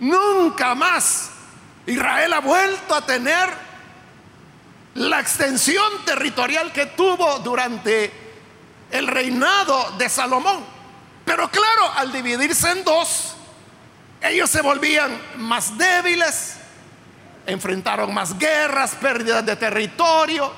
Nunca 0.00 0.74
más 0.74 1.30
Israel 1.86 2.32
ha 2.32 2.40
vuelto 2.40 2.94
a 2.94 3.04
tener 3.04 3.48
la 4.94 5.20
extensión 5.20 6.04
territorial 6.04 6.72
que 6.72 6.86
tuvo 6.86 7.38
durante 7.40 8.29
el 8.90 9.06
reinado 9.06 9.92
de 9.98 10.08
Salomón. 10.08 10.64
Pero 11.24 11.50
claro, 11.50 11.92
al 11.96 12.12
dividirse 12.12 12.70
en 12.70 12.84
dos, 12.84 13.34
ellos 14.20 14.50
se 14.50 14.62
volvían 14.62 15.18
más 15.36 15.76
débiles, 15.78 16.56
enfrentaron 17.46 18.12
más 18.12 18.38
guerras, 18.38 18.94
pérdidas 18.96 19.44
de 19.46 19.56
territorio, 19.56 20.52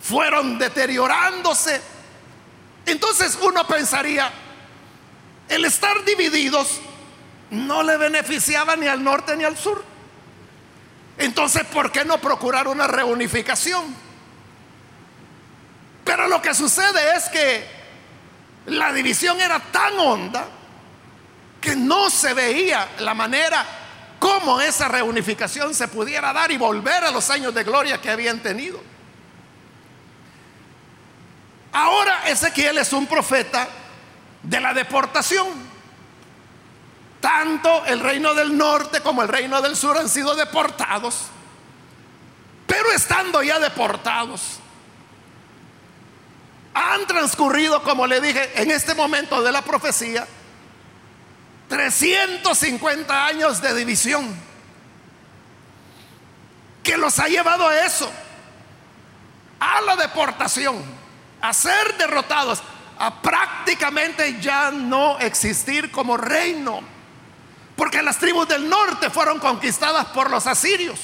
fueron 0.00 0.58
deteriorándose. 0.58 1.80
Entonces 2.86 3.38
uno 3.42 3.66
pensaría, 3.66 4.30
el 5.48 5.64
estar 5.64 6.04
divididos 6.04 6.80
no 7.50 7.82
le 7.82 7.96
beneficiaba 7.96 8.76
ni 8.76 8.86
al 8.86 9.02
norte 9.02 9.36
ni 9.36 9.44
al 9.44 9.56
sur. 9.56 9.84
Entonces, 11.18 11.64
¿por 11.64 11.92
qué 11.92 12.04
no 12.04 12.18
procurar 12.18 12.66
una 12.68 12.86
reunificación? 12.86 13.94
Pero 16.10 16.26
lo 16.26 16.42
que 16.42 16.52
sucede 16.54 17.14
es 17.14 17.28
que 17.28 17.64
la 18.66 18.92
división 18.92 19.40
era 19.40 19.60
tan 19.60 19.96
honda 19.96 20.44
que 21.60 21.76
no 21.76 22.10
se 22.10 22.34
veía 22.34 22.88
la 22.98 23.14
manera 23.14 23.64
como 24.18 24.60
esa 24.60 24.88
reunificación 24.88 25.72
se 25.72 25.86
pudiera 25.86 26.32
dar 26.32 26.50
y 26.50 26.56
volver 26.56 27.04
a 27.04 27.12
los 27.12 27.30
años 27.30 27.54
de 27.54 27.62
gloria 27.62 28.00
que 28.00 28.10
habían 28.10 28.40
tenido. 28.40 28.82
Ahora 31.74 32.28
Ezequiel 32.28 32.78
es 32.78 32.92
un 32.92 33.06
profeta 33.06 33.68
de 34.42 34.60
la 34.60 34.74
deportación. 34.74 35.46
Tanto 37.20 37.84
el 37.84 38.00
reino 38.00 38.34
del 38.34 38.58
norte 38.58 39.00
como 39.00 39.22
el 39.22 39.28
reino 39.28 39.62
del 39.62 39.76
sur 39.76 39.96
han 39.96 40.08
sido 40.08 40.34
deportados. 40.34 41.26
Pero 42.66 42.90
estando 42.90 43.44
ya 43.44 43.60
deportados, 43.60 44.59
han 46.80 47.06
transcurrido, 47.06 47.82
como 47.82 48.06
le 48.06 48.20
dije, 48.20 48.62
en 48.62 48.70
este 48.70 48.94
momento 48.94 49.42
de 49.42 49.52
la 49.52 49.62
profecía, 49.62 50.26
350 51.68 53.26
años 53.26 53.60
de 53.60 53.74
división 53.74 54.50
que 56.82 56.96
los 56.96 57.18
ha 57.18 57.28
llevado 57.28 57.68
a 57.68 57.86
eso, 57.86 58.10
a 59.60 59.80
la 59.82 59.96
deportación, 59.96 60.82
a 61.40 61.52
ser 61.52 61.96
derrotados, 61.98 62.62
a 62.98 63.22
prácticamente 63.22 64.40
ya 64.40 64.70
no 64.70 65.18
existir 65.18 65.90
como 65.90 66.16
reino, 66.16 66.80
porque 67.76 68.02
las 68.02 68.18
tribus 68.18 68.48
del 68.48 68.68
norte 68.68 69.10
fueron 69.10 69.38
conquistadas 69.38 70.06
por 70.06 70.30
los 70.30 70.46
asirios. 70.46 70.98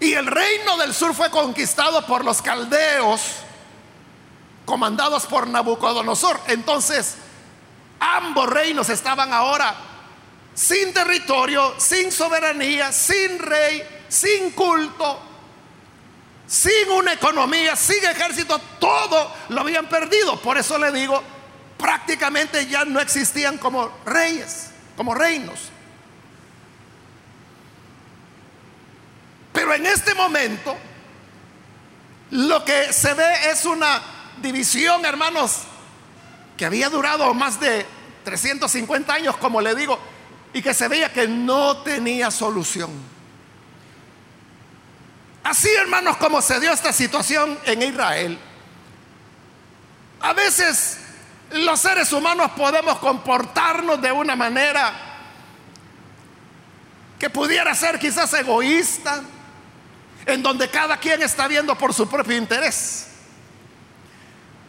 Y 0.00 0.12
el 0.12 0.26
reino 0.26 0.76
del 0.76 0.92
sur 0.92 1.14
fue 1.14 1.30
conquistado 1.30 2.04
por 2.04 2.24
los 2.24 2.42
caldeos, 2.42 3.43
comandados 4.64 5.26
por 5.26 5.46
Nabucodonosor. 5.46 6.40
Entonces, 6.48 7.16
Ambos 8.04 8.50
reinos 8.50 8.90
estaban 8.90 9.32
ahora 9.32 9.74
sin 10.54 10.92
territorio, 10.92 11.74
sin 11.78 12.12
soberanía, 12.12 12.92
sin 12.92 13.38
rey, 13.38 13.82
sin 14.08 14.50
culto, 14.50 15.20
sin 16.46 16.90
una 16.90 17.14
economía, 17.14 17.74
sin 17.76 18.04
ejército, 18.04 18.60
todo 18.78 19.32
lo 19.48 19.62
habían 19.62 19.88
perdido. 19.88 20.38
Por 20.40 20.58
eso 20.58 20.78
le 20.78 20.92
digo, 20.92 21.22
prácticamente 21.78 22.66
ya 22.66 22.84
no 22.84 23.00
existían 23.00 23.56
como 23.56 23.90
reyes, 24.04 24.70
como 24.96 25.14
reinos. 25.14 25.70
Pero 29.52 29.72
en 29.72 29.86
este 29.86 30.14
momento, 30.14 30.76
lo 32.32 32.64
que 32.64 32.92
se 32.92 33.14
ve 33.14 33.50
es 33.50 33.64
una 33.64 34.13
división, 34.40 35.04
hermanos, 35.04 35.62
que 36.56 36.64
había 36.64 36.88
durado 36.88 37.32
más 37.34 37.58
de 37.60 37.86
350 38.24 39.12
años, 39.12 39.36
como 39.36 39.60
le 39.60 39.74
digo, 39.74 39.98
y 40.52 40.62
que 40.62 40.72
se 40.72 40.88
veía 40.88 41.12
que 41.12 41.26
no 41.28 41.78
tenía 41.78 42.30
solución. 42.30 42.90
Así, 45.42 45.68
hermanos, 45.68 46.16
como 46.16 46.40
se 46.40 46.58
dio 46.58 46.72
esta 46.72 46.92
situación 46.92 47.58
en 47.64 47.82
Israel, 47.82 48.38
a 50.20 50.32
veces 50.32 50.98
los 51.50 51.78
seres 51.80 52.12
humanos 52.12 52.52
podemos 52.56 52.98
comportarnos 52.98 54.00
de 54.00 54.10
una 54.10 54.34
manera 54.36 54.92
que 57.18 57.28
pudiera 57.28 57.74
ser 57.74 57.98
quizás 57.98 58.32
egoísta, 58.32 59.22
en 60.26 60.42
donde 60.42 60.70
cada 60.70 60.96
quien 60.96 61.22
está 61.22 61.46
viendo 61.46 61.76
por 61.76 61.92
su 61.92 62.08
propio 62.08 62.36
interés. 62.36 63.08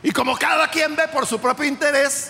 Y 0.06 0.12
como 0.12 0.38
cada 0.38 0.70
quien 0.70 0.96
ve 0.96 1.08
por 1.08 1.26
su 1.26 1.42
propio 1.42 1.66
interés, 1.66 2.30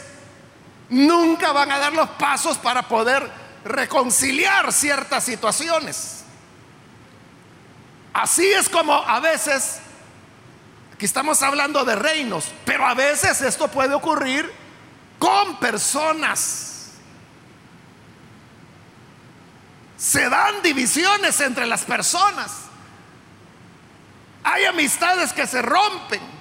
nunca 0.88 1.52
van 1.52 1.70
a 1.74 1.78
dar 1.78 1.92
los 1.92 2.10
pasos 2.12 2.58
para 2.58 2.88
poder 2.88 3.30
reconciliar 3.66 4.72
ciertas 4.72 5.26
situaciones. 5.26 6.24
Así 8.14 8.50
es 8.50 8.70
como 8.70 8.94
a 8.94 9.20
veces, 9.20 9.80
aquí 10.94 11.04
estamos 11.04 11.44
hablando 11.44 11.84
de 11.84 11.98
reinos, 11.98 12.46
pero 12.64 12.88
a 12.88 12.94
veces 12.94 13.42
esto 13.42 13.68
puede 13.68 13.94
ocurrir 13.94 14.50
con 15.20 15.58
personas. 15.58 16.94
Se 19.98 20.30
dan 20.30 20.62
divisiones 20.62 21.42
entre 21.42 21.66
las 21.66 21.84
personas. 21.84 22.54
Hay 24.46 24.64
amistades 24.64 25.34
que 25.34 25.46
se 25.46 25.62
rompen. 25.62 26.35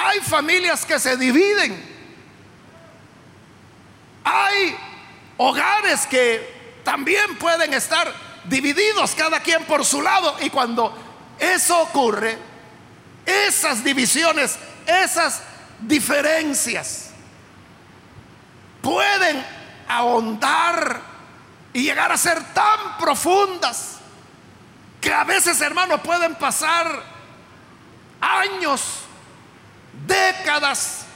Hay 0.00 0.20
familias 0.20 0.86
que 0.86 1.00
se 1.00 1.16
dividen. 1.16 1.84
Hay 4.22 4.76
hogares 5.38 6.06
que 6.06 6.80
también 6.84 7.36
pueden 7.36 7.74
estar 7.74 8.14
divididos 8.44 9.16
cada 9.16 9.40
quien 9.40 9.64
por 9.64 9.84
su 9.84 10.00
lado. 10.00 10.36
Y 10.40 10.50
cuando 10.50 10.96
eso 11.36 11.80
ocurre, 11.80 12.38
esas 13.26 13.82
divisiones, 13.82 14.56
esas 14.86 15.42
diferencias 15.80 17.10
pueden 18.80 19.44
ahondar 19.88 21.00
y 21.72 21.82
llegar 21.82 22.12
a 22.12 22.16
ser 22.16 22.54
tan 22.54 22.98
profundas 23.00 23.96
que 25.00 25.12
a 25.12 25.24
veces, 25.24 25.60
hermanos, 25.60 26.00
pueden 26.02 26.36
pasar 26.36 27.02
años 28.20 29.07
décadas 30.06 31.06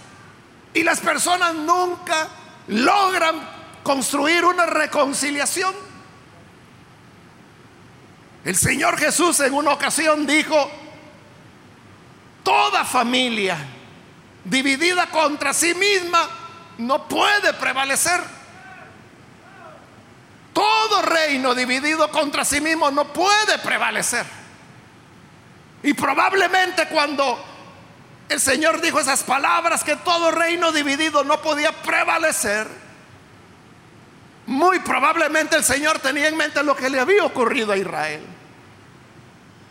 y 0.75 0.83
las 0.83 1.01
personas 1.01 1.55
nunca 1.55 2.29
logran 2.69 3.49
construir 3.83 4.45
una 4.45 4.67
reconciliación. 4.67 5.75
El 8.45 8.57
Señor 8.57 8.99
Jesús 8.99 9.39
en 9.41 9.55
una 9.55 9.73
ocasión 9.73 10.27
dijo, 10.27 10.71
toda 12.43 12.85
familia 12.85 13.57
dividida 14.45 15.07
contra 15.07 15.55
sí 15.55 15.75
misma 15.75 16.29
no 16.79 17.07
puede 17.07 17.53
prevalecer. 17.55 18.21
Todo 20.53 21.03
reino 21.03 21.55
dividido 21.55 22.11
contra 22.11 22.45
sí 22.45 22.61
mismo 22.61 22.91
no 22.91 23.13
puede 23.13 23.59
prevalecer. 23.59 24.27
Y 25.83 25.95
probablemente 25.95 26.89
cuando 26.89 27.52
el 28.33 28.41
Señor 28.41 28.81
dijo 28.81 28.99
esas 28.99 29.23
palabras 29.23 29.85
que 29.85 29.97
todo 29.97 30.31
reino 30.31 30.73
dividido 30.73 31.23
no 31.25 31.41
podía 31.41 31.73
prevalecer. 31.73 32.67
Muy 34.47 34.81
probablemente 34.81 35.57
el 35.57 35.65
Señor 35.65 35.99
tenía 36.01 36.29
en 36.29 36.37
mente 36.37 36.63
lo 36.63 36.75
que 36.75 36.91
le 36.91 36.99
había 36.99 37.25
ocurrido 37.25 37.73
a 37.73 37.77
Israel. 37.77 38.25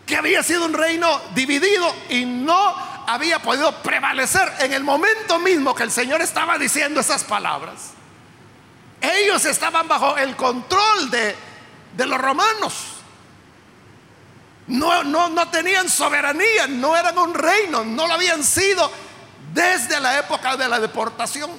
Que 0.05 0.15
había 0.15 0.43
sido 0.43 0.65
un 0.65 0.73
reino 0.73 1.21
dividido 1.33 1.93
y 2.09 2.25
no 2.25 2.75
había 3.07 3.39
podido 3.39 3.73
prevalecer 3.81 4.51
en 4.59 4.73
el 4.73 4.83
momento 4.83 5.39
mismo 5.39 5.75
que 5.75 5.83
el 5.83 5.91
Señor 5.91 6.21
estaba 6.21 6.57
diciendo 6.57 7.01
esas 7.01 7.23
palabras. 7.23 7.91
Ellos 9.01 9.43
estaban 9.45 9.87
bajo 9.87 10.17
el 10.17 10.35
control 10.35 11.09
de, 11.09 11.35
de 11.97 12.05
los 12.05 12.19
romanos. 12.19 13.00
No, 14.67 15.03
no, 15.03 15.29
no 15.29 15.49
tenían 15.49 15.89
soberanía, 15.89 16.67
no 16.67 16.95
eran 16.95 17.17
un 17.17 17.33
reino, 17.33 17.83
no 17.83 18.07
lo 18.07 18.13
habían 18.13 18.43
sido 18.43 18.89
desde 19.53 19.99
la 19.99 20.19
época 20.19 20.55
de 20.55 20.67
la 20.67 20.79
deportación. 20.79 21.51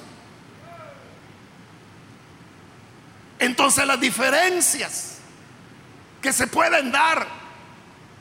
Entonces 3.39 3.85
las 3.85 3.99
diferencias 3.99 5.17
que 6.21 6.31
se 6.31 6.47
pueden 6.47 6.91
dar 6.91 7.27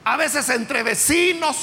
a 0.04 0.16
veces 0.16 0.48
entre 0.48 0.82
vecinos, 0.82 1.56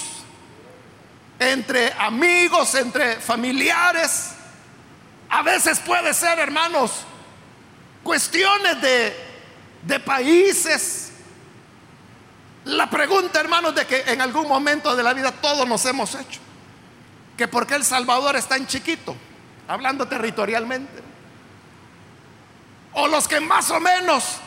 entre 1.37 1.91
amigos, 1.93 2.73
entre 2.75 3.17
familiares, 3.17 4.31
a 5.29 5.43
veces 5.43 5.79
puede 5.79 6.13
ser, 6.13 6.39
hermanos, 6.39 6.91
cuestiones 8.03 8.81
de, 8.81 9.15
de 9.83 9.99
países. 9.99 11.08
La 12.65 12.89
pregunta, 12.89 13.39
hermanos, 13.39 13.73
de 13.73 13.85
que 13.85 14.01
en 14.07 14.21
algún 14.21 14.47
momento 14.47 14.95
de 14.95 15.03
la 15.03 15.13
vida 15.13 15.31
todos 15.31 15.67
nos 15.67 15.85
hemos 15.85 16.13
hecho, 16.15 16.39
que 17.37 17.47
por 17.47 17.65
qué 17.65 17.75
El 17.75 17.85
Salvador 17.85 18.35
es 18.35 18.47
tan 18.47 18.67
chiquito, 18.67 19.15
hablando 19.67 20.07
territorialmente. 20.07 21.03
O 22.93 23.07
los 23.07 23.27
que 23.27 23.39
más 23.39 23.69
o 23.71 23.79
menos 23.79 24.37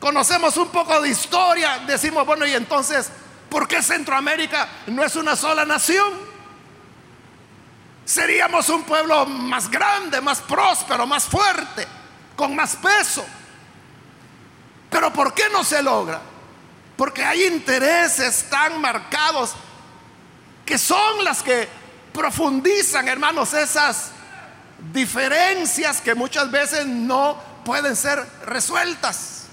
conocemos 0.00 0.56
un 0.56 0.68
poco 0.68 1.00
de 1.00 1.10
historia, 1.10 1.80
decimos, 1.86 2.24
bueno, 2.24 2.46
y 2.46 2.54
entonces, 2.54 3.10
¿por 3.50 3.68
qué 3.68 3.82
Centroamérica 3.82 4.68
no 4.86 5.04
es 5.04 5.14
una 5.16 5.36
sola 5.36 5.64
nación? 5.64 6.12
Seríamos 8.04 8.68
un 8.68 8.84
pueblo 8.84 9.26
más 9.26 9.70
grande, 9.70 10.20
más 10.20 10.40
próspero, 10.40 11.06
más 11.06 11.24
fuerte, 11.24 11.86
con 12.36 12.54
más 12.54 12.76
peso. 12.76 13.24
Pero 14.90 15.12
¿por 15.12 15.32
qué 15.34 15.44
no 15.50 15.64
se 15.64 15.82
logra? 15.82 16.33
Porque 16.96 17.24
hay 17.24 17.44
intereses 17.44 18.46
tan 18.48 18.80
marcados 18.80 19.54
que 20.64 20.78
son 20.78 21.24
las 21.24 21.42
que 21.42 21.68
profundizan, 22.12 23.08
hermanos, 23.08 23.52
esas 23.54 24.12
diferencias 24.92 26.00
que 26.00 26.14
muchas 26.14 26.50
veces 26.50 26.86
no 26.86 27.36
pueden 27.64 27.96
ser 27.96 28.24
resueltas. 28.46 29.46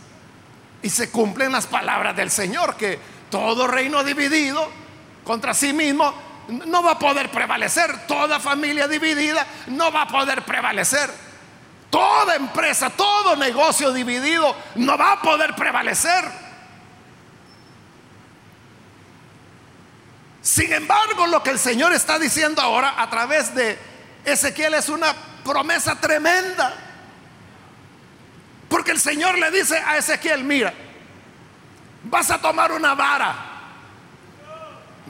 Y 0.84 0.89
se 0.89 1.10
cumplen 1.10 1.51
las 1.51 1.67
palabras 1.67 2.15
del 2.15 2.32
Señor, 2.32 2.75
que 2.75 2.99
todo 3.30 3.67
reino 3.67 4.04
dividido 4.04 4.69
contra 5.23 5.54
sí 5.54 5.73
mismo 5.73 6.13
no 6.47 6.84
va 6.84 6.91
a 6.91 6.99
poder 6.99 7.30
prevalecer. 7.32 8.06
Toda 8.08 8.39
familia 8.39 8.88
dividida 8.88 9.45
no 9.67 9.91
va 9.91 10.04
a 10.04 10.08
poder 10.08 10.43
prevalecer. 10.43 11.10
Toda 11.89 12.36
empresa, 12.36 12.89
todo 12.89 13.36
negocio 13.36 13.91
dividido 13.91 14.56
no 14.75 14.97
va 14.97 15.13
a 15.13 15.21
poder 15.21 15.56
prevalecer. 15.56 16.23
Sin 20.41 20.73
embargo, 20.73 21.27
lo 21.27 21.43
que 21.43 21.51
el 21.51 21.60
Señor 21.60 21.93
está 21.93 22.17
diciendo 22.17 22.62
ahora 22.62 22.95
a 22.97 23.10
través 23.10 23.54
de 23.54 23.77
Ezequiel 24.25 24.73
es 24.73 24.89
una 24.89 25.13
promesa 25.43 25.99
tremenda. 25.99 26.73
Porque 28.67 28.91
el 28.91 28.99
Señor 28.99 29.38
le 29.38 29.51
dice 29.51 29.77
a 29.77 29.97
Ezequiel, 29.97 30.43
mira, 30.43 30.73
vas 32.04 32.32
a 32.32 32.39
tomar 32.39 32.71
una 32.71 32.95
vara. 32.95 33.36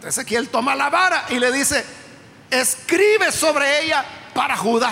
Ezequiel 0.04 0.50
toma 0.50 0.76
la 0.76 0.90
vara 0.90 1.26
y 1.30 1.40
le 1.40 1.52
dice, 1.52 1.86
escribe 2.50 3.32
sobre 3.32 3.84
ella 3.84 4.04
para 4.34 4.58
Judá. 4.58 4.92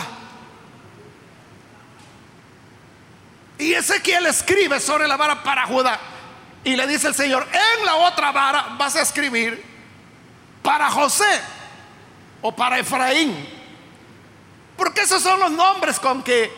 Y 3.57 3.73
Ezequiel 3.73 4.25
escribe 4.27 4.79
sobre 4.79 5.07
la 5.07 5.17
vara 5.17 5.43
para 5.43 5.65
Judá. 5.65 5.99
Y 6.63 6.75
le 6.77 6.87
dice 6.87 7.07
el 7.07 7.15
Señor, 7.15 7.45
en 7.51 7.85
la 7.85 7.95
otra 7.95 8.31
vara 8.31 8.75
vas 8.77 8.95
a 8.95 9.01
escribir 9.01 9.68
para 10.69 10.91
José 10.91 11.41
o 12.43 12.55
para 12.55 12.77
Efraín. 12.77 13.35
Porque 14.77 15.01
esos 15.01 15.19
son 15.19 15.39
los 15.39 15.49
nombres 15.49 15.99
con 15.99 16.21
que 16.21 16.53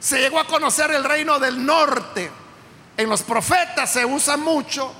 se 0.00 0.18
llegó 0.18 0.40
a 0.40 0.48
conocer 0.48 0.90
el 0.90 1.04
reino 1.04 1.38
del 1.38 1.64
norte. 1.64 2.28
En 2.96 3.08
los 3.08 3.22
profetas 3.22 3.92
se 3.92 4.04
usa 4.04 4.36
mucho 4.36 4.92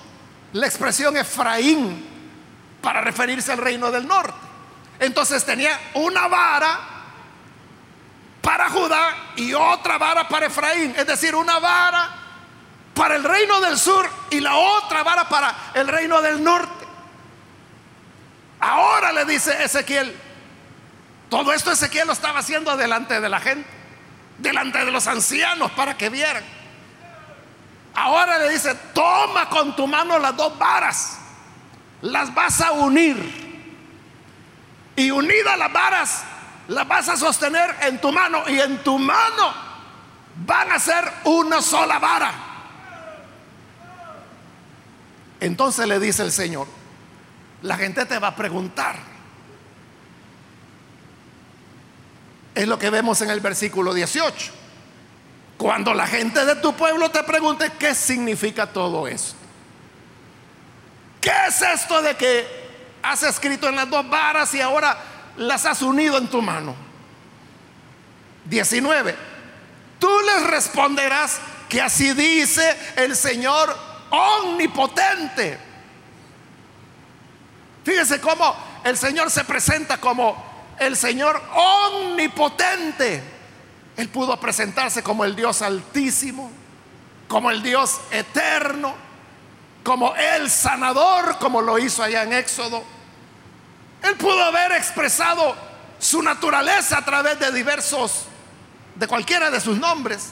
la 0.52 0.64
expresión 0.64 1.16
Efraín 1.16 2.06
para 2.80 3.00
referirse 3.00 3.50
al 3.50 3.59
reino 3.59 3.90
del 3.90 4.06
norte. 4.06 4.38
Entonces 5.00 5.44
tenía 5.44 5.76
una 5.94 6.28
vara 6.28 6.78
para 8.40 8.70
Judá 8.70 9.32
y 9.35 9.54
otra 9.54 9.98
vara 9.98 10.28
para 10.28 10.46
Efraín. 10.46 10.94
Es 10.96 11.09
decir, 11.09 11.35
una 11.35 11.59
vara 11.59 12.11
para 12.94 13.16
el 13.16 13.24
reino 13.24 13.61
del 13.61 13.76
sur 13.76 14.09
y 14.30 14.38
la 14.38 14.54
otra 14.54 15.02
vara 15.02 15.28
para 15.28 15.72
el 15.74 15.88
reino 15.88 16.22
del 16.22 16.44
norte. 16.44 16.75
Ahora 18.66 19.12
le 19.12 19.24
dice 19.24 19.62
Ezequiel, 19.62 20.14
todo 21.29 21.52
esto 21.52 21.70
Ezequiel 21.70 22.07
lo 22.07 22.12
estaba 22.12 22.40
haciendo 22.40 22.76
delante 22.76 23.20
de 23.20 23.29
la 23.29 23.40
gente 23.40 23.76
delante 24.38 24.85
de 24.85 24.90
los 24.90 25.07
ancianos 25.07 25.70
para 25.72 25.96
que 25.96 26.09
vieran. 26.09 26.44
Ahora 27.94 28.38
le 28.38 28.50
dice, 28.50 28.74
toma 28.92 29.48
con 29.48 29.74
tu 29.74 29.87
mano 29.87 30.18
las 30.18 30.37
dos 30.37 30.59
varas, 30.59 31.18
las 32.02 32.35
vas 32.35 32.61
a 32.61 32.72
unir. 32.72 33.46
Y 34.96 35.11
unidas 35.11 35.59
las 35.59 35.72
varas, 35.72 36.24
las 36.68 36.87
vas 36.88 37.09
a 37.09 37.16
sostener 37.16 37.74
en 37.83 38.00
tu 38.00 38.12
mano 38.12 38.42
y 38.48 38.61
en 38.61 38.83
tu 38.83 38.98
mano 38.98 39.55
van 40.44 40.72
a 40.72 40.79
ser 40.79 41.05
una 41.24 41.62
sola 41.62 41.98
vara. 41.98 42.33
Entonces 45.40 45.87
le 45.87 46.00
dice 46.00 46.22
el 46.22 46.33
Señor, 46.33 46.66
la 47.66 47.76
gente 47.76 48.07
te 48.07 48.18
va 48.18 48.29
a 48.29 48.37
preguntar, 48.37 48.96
Es 52.57 52.66
lo 52.66 52.79
que 52.79 52.88
vemos 52.88 53.20
en 53.20 53.29
el 53.29 53.40
versículo 53.40 53.92
18. 53.92 54.50
Cuando 55.59 55.92
la 55.92 56.07
gente 56.07 56.42
de 56.46 56.57
tu 56.57 56.72
pueblo 56.74 57.11
te 57.11 57.22
pregunte 57.22 57.70
qué 57.79 57.94
significa 57.94 58.66
todo 58.66 59.07
esto. 59.07 59.37
¿Qué 61.20 61.33
es 61.48 61.61
esto 61.61 62.00
de 62.00 62.16
que 62.16 62.46
has 63.02 63.22
escrito 63.24 63.68
en 63.68 63.76
las 63.76 63.90
dos 63.90 64.09
varas 64.09 64.55
y 64.55 64.62
ahora 64.62 64.96
las 65.37 65.66
has 65.66 65.83
unido 65.83 66.16
en 66.16 66.29
tu 66.29 66.40
mano? 66.40 66.74
19. 68.46 69.14
Tú 69.98 70.09
les 70.24 70.46
responderás 70.46 71.38
que 71.68 71.83
así 71.83 72.14
dice 72.14 72.74
el 72.96 73.14
Señor 73.14 73.76
omnipotente. 74.09 75.65
Fíjese 77.87 78.20
cómo 78.20 78.53
el 78.83 78.99
Señor 78.99 79.31
se 79.31 79.44
presenta 79.44 79.99
como 79.99 80.75
el 80.77 80.96
Señor 80.96 81.40
omnipotente. 81.55 83.22
Él 83.96 84.09
pudo 84.09 84.40
presentarse 84.40 85.05
como 85.05 85.25
el 85.25 85.37
Dios 85.37 85.62
altísimo, 85.62 86.51
como 87.29 87.49
el 87.49 87.62
Dios 87.62 88.01
eterno, 88.11 88.92
como 89.85 90.16
el 90.16 90.51
sanador, 90.51 91.38
como 91.38 91.62
lo 91.62 91.79
hizo 91.79 92.03
allá 92.03 92.25
en 92.25 92.33
Éxodo. 92.33 92.83
Él 94.03 94.16
pudo 94.16 94.42
haber 94.42 94.72
expresado 94.72 95.55
su 96.01 96.20
naturaleza 96.25 96.99
a 96.99 97.05
través 97.05 97.38
de 97.38 97.53
diversos, 97.53 98.25
de 98.96 99.07
cualquiera 99.07 99.49
de 99.49 99.61
sus 99.61 99.79
nombres. 99.79 100.31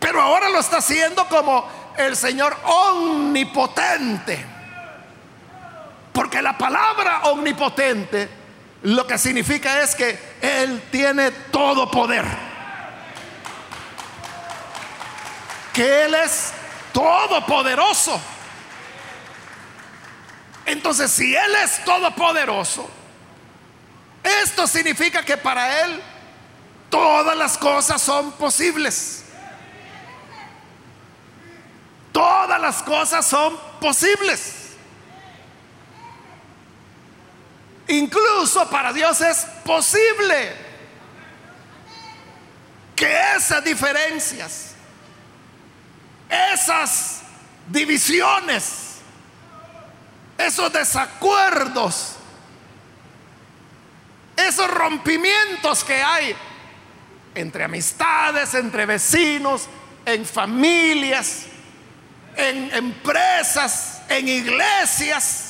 Pero 0.00 0.20
ahora 0.20 0.48
lo 0.48 0.58
está 0.58 0.78
haciendo 0.78 1.24
como 1.28 1.68
el 1.96 2.16
Señor 2.16 2.56
omnipotente. 2.64 4.57
Porque 6.18 6.42
la 6.42 6.58
palabra 6.58 7.20
omnipotente 7.26 8.28
lo 8.82 9.06
que 9.06 9.16
significa 9.16 9.82
es 9.82 9.94
que 9.94 10.18
Él 10.42 10.82
tiene 10.90 11.30
todo 11.30 11.88
poder. 11.88 12.24
Que 15.72 16.06
Él 16.06 16.14
es 16.16 16.52
todopoderoso. 16.92 18.20
Entonces, 20.66 21.12
si 21.12 21.36
Él 21.36 21.54
es 21.62 21.84
todopoderoso, 21.84 22.90
esto 24.42 24.66
significa 24.66 25.24
que 25.24 25.36
para 25.36 25.84
Él 25.84 26.02
todas 26.90 27.36
las 27.36 27.56
cosas 27.56 28.02
son 28.02 28.32
posibles. 28.32 29.22
Todas 32.10 32.60
las 32.60 32.82
cosas 32.82 33.24
son 33.24 33.56
posibles. 33.80 34.67
Incluso 37.88 38.68
para 38.68 38.92
Dios 38.92 39.20
es 39.22 39.46
posible 39.64 40.52
que 42.94 43.34
esas 43.36 43.64
diferencias, 43.64 44.74
esas 46.28 47.22
divisiones, 47.66 48.96
esos 50.36 50.72
desacuerdos, 50.72 52.16
esos 54.36 54.70
rompimientos 54.70 55.82
que 55.82 56.02
hay 56.02 56.36
entre 57.34 57.64
amistades, 57.64 58.52
entre 58.54 58.84
vecinos, 58.84 59.66
en 60.04 60.26
familias, 60.26 61.44
en 62.36 62.74
empresas, 62.74 64.02
en 64.08 64.28
iglesias, 64.28 65.47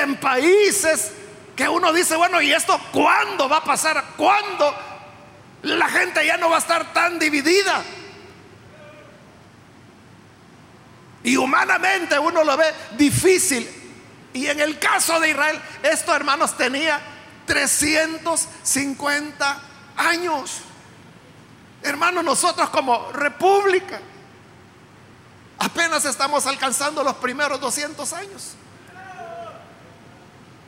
en 0.00 0.16
países 0.16 1.12
que 1.56 1.68
uno 1.68 1.92
dice, 1.92 2.16
bueno, 2.16 2.40
¿y 2.42 2.52
esto 2.52 2.80
cuándo 2.92 3.48
va 3.48 3.58
a 3.58 3.64
pasar? 3.64 4.02
¿Cuándo 4.16 4.74
la 5.62 5.88
gente 5.88 6.26
ya 6.26 6.36
no 6.36 6.50
va 6.50 6.56
a 6.56 6.60
estar 6.60 6.92
tan 6.92 7.16
dividida? 7.18 7.82
Y 11.22 11.36
humanamente 11.36 12.18
uno 12.18 12.42
lo 12.44 12.56
ve 12.56 12.66
difícil. 12.96 13.68
Y 14.32 14.46
en 14.46 14.60
el 14.60 14.78
caso 14.78 15.20
de 15.20 15.30
Israel, 15.30 15.60
esto 15.82 16.14
hermanos 16.14 16.56
tenía 16.56 17.00
350 17.46 19.60
años. 19.96 20.60
Hermano, 21.82 22.22
nosotros 22.22 22.70
como 22.70 23.10
república 23.12 24.00
apenas 25.58 26.04
estamos 26.04 26.46
alcanzando 26.46 27.02
los 27.02 27.16
primeros 27.16 27.60
200 27.60 28.12
años. 28.12 28.54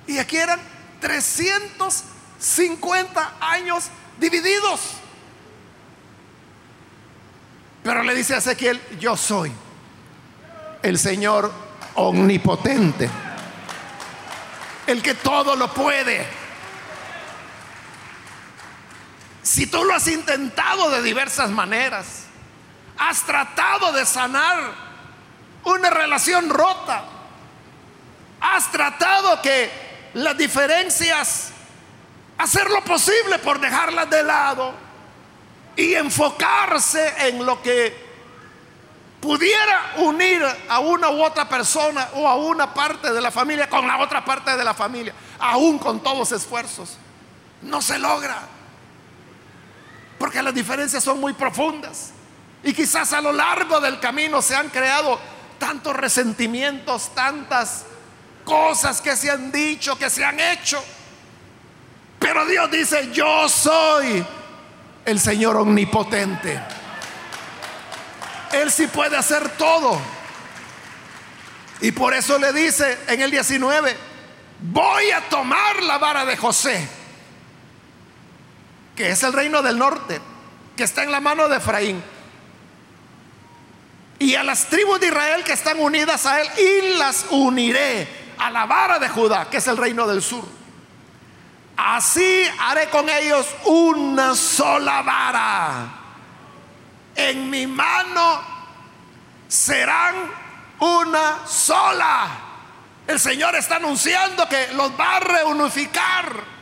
Y 0.07 0.19
aquí 0.19 0.37
eran 0.37 0.61
350 1.01 3.37
años 3.41 3.87
divididos. 4.19 4.81
Pero 7.83 8.03
le 8.03 8.15
dice 8.15 8.35
a 8.35 8.39
Ezequiel, 8.39 8.81
yo 8.99 9.15
soy 9.17 9.53
el 10.83 10.99
Señor 10.99 11.53
omnipotente, 11.95 13.09
el 14.87 15.03
que 15.03 15.15
todo 15.15 15.57
lo 15.57 15.73
puede. 15.73 16.27
Si 19.43 19.69
tú 19.69 19.83
lo 19.85 19.95
has 19.95 20.09
intentado 20.09 20.91
de 20.91 21.01
diversas 21.03 21.51
maneras, 21.51 22.25
has 22.99 23.25
tratado 23.25 23.93
de 23.93 24.05
sanar 24.05 24.75
una 25.65 25.91
relación 25.91 26.49
rota, 26.49 27.05
has 28.41 28.73
tratado 28.73 29.41
que 29.43 29.86
las 30.17 30.37
diferencias, 30.39 31.51
hacer 32.39 32.71
lo 32.71 32.83
posible 32.83 33.39
por 33.39 33.61
dejarlas 33.61 34.09
de 34.09 34.23
lado 34.23 34.73
y 35.77 35.93
enfocarse 35.93 37.29
en 37.29 37.45
lo 37.45 37.61
que 37.61 38.07
pudiera 39.21 39.93
unir 39.99 40.43
a 40.71 40.79
una 40.79 41.11
u 41.11 41.23
otra 41.23 41.47
persona 41.47 42.09
o 42.15 42.27
a 42.27 42.37
una 42.37 42.73
parte 42.73 43.13
de 43.13 43.21
la 43.21 43.31
familia 43.31 43.69
con 43.69 43.87
la 43.87 43.99
otra 43.99 44.25
parte 44.25 44.57
de 44.57 44.65
la 44.65 44.73
familia, 44.73 45.13
aún 45.39 45.79
con 45.79 46.03
todos 46.03 46.33
esfuerzos. 46.33 46.97
No 47.61 47.83
se 47.83 47.99
logra. 47.99 48.41
Porque 50.19 50.43
las 50.43 50.55
diferencias 50.55 51.05
son 51.05 51.21
muy 51.21 51.35
profundas. 51.35 52.13
Y 52.63 52.73
quizás 52.73 53.13
a 53.13 53.21
lo 53.21 53.33
largo 53.33 53.81
del 53.81 54.01
camino 54.01 54.41
se 54.41 54.57
han 54.57 54.71
creado 54.71 55.21
tantos 55.59 55.95
resentimientos, 55.95 57.15
tantas 57.15 57.85
cosas 58.47 59.03
que 59.03 59.15
se 59.15 59.31
han 59.31 59.53
dicho, 59.53 59.99
que 59.99 60.09
se 60.09 60.25
han 60.25 60.41
hecho. 60.41 60.83
Pero 62.19 62.47
Dios 62.47 62.71
dice, 62.71 63.11
yo 63.13 63.47
soy 63.51 64.25
el 65.05 65.21
Señor 65.21 65.57
omnipotente. 65.57 66.59
Él 68.53 68.73
sí 68.73 68.87
puede 68.87 69.19
hacer 69.19 69.51
todo. 69.59 70.01
Y 71.83 71.93
por 71.93 72.15
eso 72.15 72.39
le 72.39 72.55
dice 72.55 73.01
en 73.09 73.21
el 73.21 73.31
19, 73.31 73.95
voy 74.61 75.11
a 75.11 75.29
tomar 75.29 75.83
la 75.83 75.99
vara 75.99 76.25
de 76.25 76.39
José 76.39 76.89
que 78.97 79.11
es 79.11 79.23
el 79.23 79.35
reino 79.35 79.63
del 79.63 79.79
norte, 79.79 80.21
que 80.75 80.83
está 80.83 81.05
en 81.05 81.13
la 81.13 81.21
mano 81.21 81.49
de 81.49 81.59
Efraín. 81.59 82.03
Y 84.19 84.35
a 84.35 84.43
las 84.43 84.67
tribus 84.67 84.99
de 84.99 85.09
Israel 85.09 85.45
que 85.45 85.53
están 85.53 85.79
unidas 85.79 86.25
a 86.25 86.41
él, 86.41 86.49
y 86.59 86.97
las 86.97 87.27
uniré 87.31 88.26
a 88.39 88.51
la 88.51 88.67
vara 88.67 88.99
de 88.99 89.09
Judá, 89.09 89.49
que 89.51 89.59
es 89.59 89.67
el 89.67 89.77
reino 89.77 90.07
del 90.07 90.23
sur. 90.23 90.45
Así 91.77 92.45
haré 92.59 92.89
con 92.89 93.09
ellos 93.09 93.47
una 93.65 94.35
sola 94.35 95.03
vara. 95.03 95.89
En 97.15 97.49
mi 97.51 97.67
mano 97.67 98.41
serán 99.49 100.15
una 100.81 101.47
sola. 101.47 102.29
El 103.07 103.21
Señor 103.21 103.55
está 103.55 103.77
anunciando 103.77 104.49
que 104.49 104.69
los 104.75 104.91
va 104.99 105.17
a 105.17 105.21
reunificar 105.21 106.57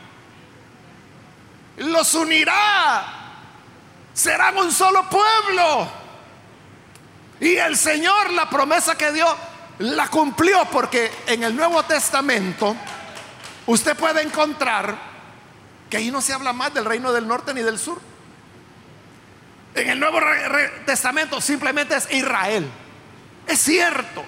los 1.77 2.13
unirá. 2.13 3.05
Serán 4.13 4.57
un 4.57 4.71
solo 4.71 5.09
pueblo. 5.09 5.87
Y 7.39 7.55
el 7.55 7.77
Señor 7.77 8.31
la 8.31 8.49
promesa 8.49 8.97
que 8.97 9.11
dio 9.11 9.27
la 9.79 10.07
cumplió 10.07 10.65
porque 10.71 11.11
en 11.27 11.43
el 11.43 11.55
Nuevo 11.55 11.83
Testamento 11.83 12.75
usted 13.65 13.95
puede 13.95 14.21
encontrar 14.21 14.95
que 15.89 15.97
ahí 15.97 16.11
no 16.11 16.21
se 16.21 16.33
habla 16.33 16.53
más 16.53 16.73
del 16.73 16.85
reino 16.85 17.11
del 17.11 17.27
norte 17.27 17.53
ni 17.53 17.61
del 17.61 17.77
sur. 17.77 17.99
En 19.73 19.89
el 19.89 19.99
Nuevo 19.99 20.19
Testamento 20.85 21.41
simplemente 21.41 21.95
es 21.95 22.11
Israel. 22.11 22.69
Es 23.45 23.59
cierto 23.59 24.23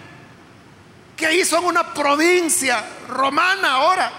que 1.16 1.26
ahí 1.26 1.46
son 1.46 1.66
una 1.66 1.94
provincia 1.94 2.84
romana 3.08 3.74
ahora. 3.74 4.12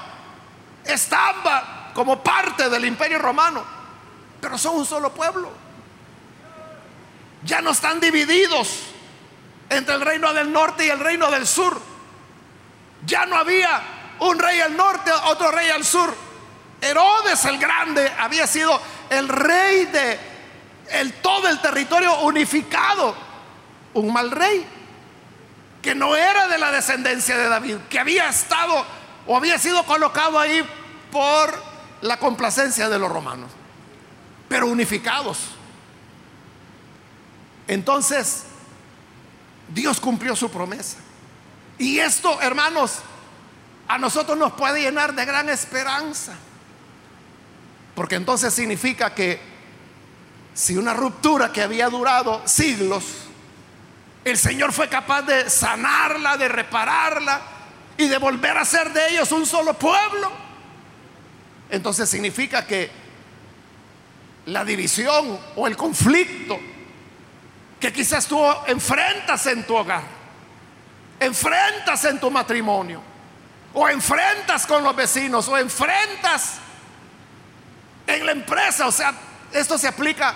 Estaba 0.84 1.92
como 1.94 2.22
parte 2.22 2.70
del 2.70 2.86
imperio 2.86 3.18
romano, 3.18 3.62
pero 4.40 4.56
son 4.56 4.76
un 4.76 4.86
solo 4.86 5.12
pueblo. 5.12 5.52
Ya 7.44 7.60
no 7.60 7.70
están 7.70 8.00
divididos 8.00 8.84
entre 9.70 9.94
el 9.94 10.00
reino 10.00 10.32
del 10.32 10.52
norte 10.52 10.86
y 10.86 10.90
el 10.90 10.98
reino 10.98 11.30
del 11.30 11.46
sur. 11.46 11.80
Ya 13.06 13.26
no 13.26 13.36
había 13.36 13.80
un 14.20 14.38
rey 14.38 14.60
al 14.60 14.76
norte, 14.76 15.10
otro 15.26 15.50
rey 15.50 15.68
al 15.70 15.84
sur. 15.84 16.14
Herodes 16.80 17.44
el 17.44 17.58
Grande 17.58 18.10
había 18.18 18.46
sido 18.46 18.80
el 19.10 19.28
rey 19.28 19.86
de 19.86 20.18
el, 20.90 21.14
todo 21.14 21.48
el 21.48 21.60
territorio 21.60 22.20
unificado. 22.20 23.14
Un 23.94 24.12
mal 24.12 24.30
rey 24.30 24.66
que 25.82 25.94
no 25.94 26.16
era 26.16 26.48
de 26.48 26.58
la 26.58 26.70
descendencia 26.70 27.36
de 27.36 27.48
David, 27.48 27.76
que 27.88 27.98
había 27.98 28.28
estado 28.28 28.84
o 29.26 29.36
había 29.36 29.58
sido 29.58 29.84
colocado 29.84 30.38
ahí 30.38 30.64
por 31.10 31.62
la 32.00 32.18
complacencia 32.18 32.88
de 32.88 32.98
los 32.98 33.10
romanos, 33.10 33.50
pero 34.48 34.66
unificados. 34.66 35.38
Entonces, 37.66 38.44
Dios 39.68 40.00
cumplió 40.00 40.34
su 40.34 40.50
promesa. 40.50 40.98
Y 41.78 41.98
esto, 41.98 42.40
hermanos, 42.40 42.98
a 43.86 43.98
nosotros 43.98 44.36
nos 44.36 44.52
puede 44.52 44.80
llenar 44.80 45.14
de 45.14 45.24
gran 45.24 45.48
esperanza. 45.48 46.34
Porque 47.94 48.16
entonces 48.16 48.52
significa 48.52 49.14
que 49.14 49.40
si 50.54 50.76
una 50.76 50.94
ruptura 50.94 51.52
que 51.52 51.62
había 51.62 51.88
durado 51.88 52.42
siglos, 52.46 53.04
el 54.24 54.36
Señor 54.36 54.72
fue 54.72 54.88
capaz 54.88 55.22
de 55.22 55.48
sanarla, 55.48 56.36
de 56.36 56.48
repararla 56.48 57.40
y 57.96 58.08
de 58.08 58.18
volver 58.18 58.56
a 58.56 58.64
ser 58.64 58.92
de 58.92 59.10
ellos 59.10 59.30
un 59.32 59.46
solo 59.46 59.74
pueblo 59.74 60.48
entonces 61.70 62.08
significa 62.08 62.66
que 62.66 62.90
la 64.46 64.64
división 64.64 65.38
o 65.56 65.66
el 65.66 65.76
conflicto 65.76 66.58
que 67.80 67.92
quizás 67.92 68.26
tú 68.26 68.40
enfrentas 68.66 69.46
en 69.46 69.64
tu 69.66 69.76
hogar, 69.76 70.02
enfrentas 71.20 72.04
en 72.04 72.18
tu 72.18 72.30
matrimonio, 72.30 73.00
o 73.74 73.88
enfrentas 73.88 74.66
con 74.66 74.82
los 74.82 74.94
vecinos, 74.96 75.48
o 75.48 75.56
enfrentas 75.56 76.58
en 78.06 78.26
la 78.26 78.32
empresa, 78.32 78.86
o 78.86 78.92
sea, 78.92 79.12
esto 79.52 79.78
se 79.78 79.88
aplica 79.88 80.34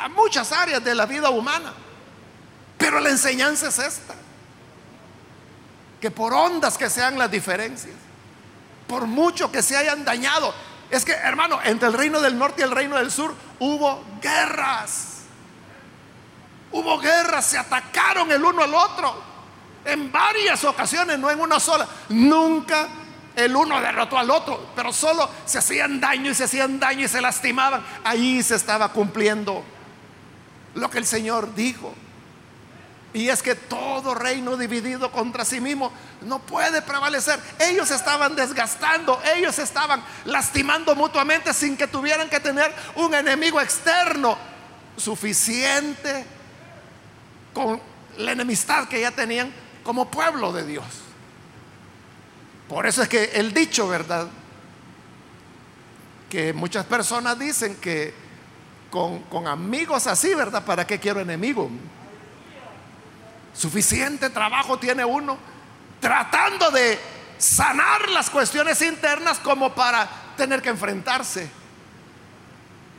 a 0.00 0.08
muchas 0.08 0.52
áreas 0.52 0.82
de 0.82 0.94
la 0.94 1.06
vida 1.06 1.30
humana. 1.30 1.72
Pero 2.78 3.00
la 3.00 3.10
enseñanza 3.10 3.68
es 3.68 3.78
esta, 3.78 4.14
que 6.00 6.10
por 6.10 6.32
ondas 6.34 6.76
que 6.76 6.90
sean 6.90 7.18
las 7.18 7.30
diferencias, 7.30 7.94
por 8.86 9.06
mucho 9.06 9.50
que 9.50 9.62
se 9.62 9.76
hayan 9.76 10.04
dañado. 10.04 10.54
Es 10.90 11.04
que, 11.04 11.12
hermano, 11.12 11.58
entre 11.64 11.88
el 11.88 11.94
reino 11.94 12.20
del 12.20 12.38
norte 12.38 12.60
y 12.60 12.64
el 12.64 12.70
reino 12.70 12.96
del 12.96 13.10
sur 13.10 13.34
hubo 13.58 14.04
guerras. 14.20 15.13
Hubo 16.74 16.98
guerras, 16.98 17.46
se 17.46 17.56
atacaron 17.56 18.32
el 18.32 18.44
uno 18.44 18.60
al 18.64 18.74
otro. 18.74 19.14
En 19.84 20.10
varias 20.10 20.64
ocasiones, 20.64 21.16
no 21.20 21.30
en 21.30 21.38
una 21.38 21.60
sola. 21.60 21.86
Nunca 22.08 22.88
el 23.36 23.54
uno 23.54 23.80
derrotó 23.80 24.18
al 24.18 24.28
otro, 24.28 24.70
pero 24.74 24.92
solo 24.92 25.30
se 25.46 25.58
hacían 25.58 26.00
daño 26.00 26.32
y 26.32 26.34
se 26.34 26.42
hacían 26.42 26.80
daño 26.80 27.04
y 27.04 27.08
se 27.08 27.20
lastimaban. 27.20 27.80
Ahí 28.02 28.42
se 28.42 28.56
estaba 28.56 28.88
cumpliendo 28.88 29.62
lo 30.74 30.90
que 30.90 30.98
el 30.98 31.06
Señor 31.06 31.54
dijo. 31.54 31.94
Y 33.12 33.28
es 33.28 33.40
que 33.40 33.54
todo 33.54 34.12
reino 34.12 34.56
dividido 34.56 35.12
contra 35.12 35.44
sí 35.44 35.60
mismo 35.60 35.92
no 36.22 36.40
puede 36.40 36.82
prevalecer. 36.82 37.38
Ellos 37.60 37.92
estaban 37.92 38.34
desgastando, 38.34 39.22
ellos 39.36 39.60
estaban 39.60 40.02
lastimando 40.24 40.96
mutuamente 40.96 41.54
sin 41.54 41.76
que 41.76 41.86
tuvieran 41.86 42.28
que 42.28 42.40
tener 42.40 42.74
un 42.96 43.14
enemigo 43.14 43.60
externo 43.60 44.36
suficiente 44.96 46.33
con 47.54 47.80
la 48.18 48.32
enemistad 48.32 48.88
que 48.88 49.00
ya 49.00 49.10
tenían 49.10 49.52
como 49.82 50.10
pueblo 50.10 50.52
de 50.52 50.66
Dios. 50.66 50.84
Por 52.68 52.86
eso 52.86 53.02
es 53.02 53.08
que 53.08 53.24
el 53.34 53.54
dicho, 53.54 53.88
¿verdad? 53.88 54.28
Que 56.28 56.52
muchas 56.52 56.84
personas 56.86 57.38
dicen 57.38 57.76
que 57.76 58.12
con, 58.90 59.46
amigos 59.46 60.06
así, 60.06 60.34
¿verdad? 60.34 60.64
¿Para 60.64 60.86
qué 60.86 60.98
quiero 60.98 61.20
enemigos? 61.20 61.70
Suficiente 63.52 64.30
trabajo 64.30 64.78
tiene 64.78 65.04
uno 65.04 65.36
tratando 66.00 66.70
de 66.70 66.98
sanar 67.38 68.08
las 68.10 68.30
cuestiones 68.30 68.80
internas 68.82 69.38
como 69.38 69.74
para 69.74 70.08
tener 70.36 70.62
que 70.62 70.68
enfrentarse 70.68 71.48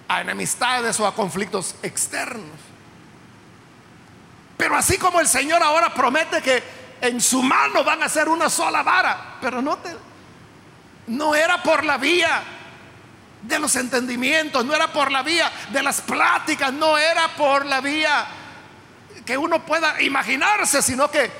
a 0.08 0.22
enemistades 0.22 1.00
o 1.00 1.08
a 1.08 1.16
conflictos 1.16 1.76
externos. 1.82 2.75
Pero 4.58 4.76
así 4.76 4.98
como 4.98 5.20
el 5.20 5.28
Señor 5.28 5.62
ahora 5.62 5.94
promete 5.94 6.42
que 6.42 6.64
en 7.02 7.20
su 7.20 7.44
mano 7.44 7.84
van 7.84 8.04
a 8.04 8.10
ser 8.10 8.30
una 8.30 8.50
sola 8.50 8.84
vara, 8.84 9.38
pero 9.42 9.62
no 9.62 9.78
te, 9.78 9.96
no 11.08 11.36
era 11.36 11.62
por 11.62 11.84
la 11.84 11.98
vía 11.98 12.44
de 13.42 13.60
los 13.60 13.76
entendimientos, 13.76 14.66
no 14.66 14.74
era 14.74 14.92
por 14.92 15.12
la 15.12 15.22
vía 15.22 15.52
de 15.72 15.84
las 15.84 16.02
pláticas, 16.02 16.74
no 16.74 16.98
era 16.98 17.28
por 17.36 17.66
la 17.66 17.82
vía 17.82 18.26
que 19.26 19.38
uno 19.38 19.66
pueda 19.66 20.02
imaginarse, 20.02 20.82
sino 20.82 21.10
que 21.10 21.32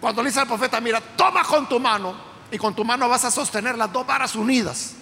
cuando 0.00 0.22
le 0.22 0.28
dice 0.28 0.40
al 0.40 0.46
profeta, 0.46 0.80
mira, 0.80 1.00
toma 1.00 1.42
con 1.42 1.68
tu 1.68 1.80
mano 1.80 2.14
y 2.50 2.58
con 2.58 2.74
tu 2.74 2.84
mano 2.84 3.08
vas 3.08 3.24
a 3.24 3.30
sostener 3.30 3.76
las 3.76 3.92
dos 3.92 4.06
varas 4.06 4.34
unidas. 4.36 4.94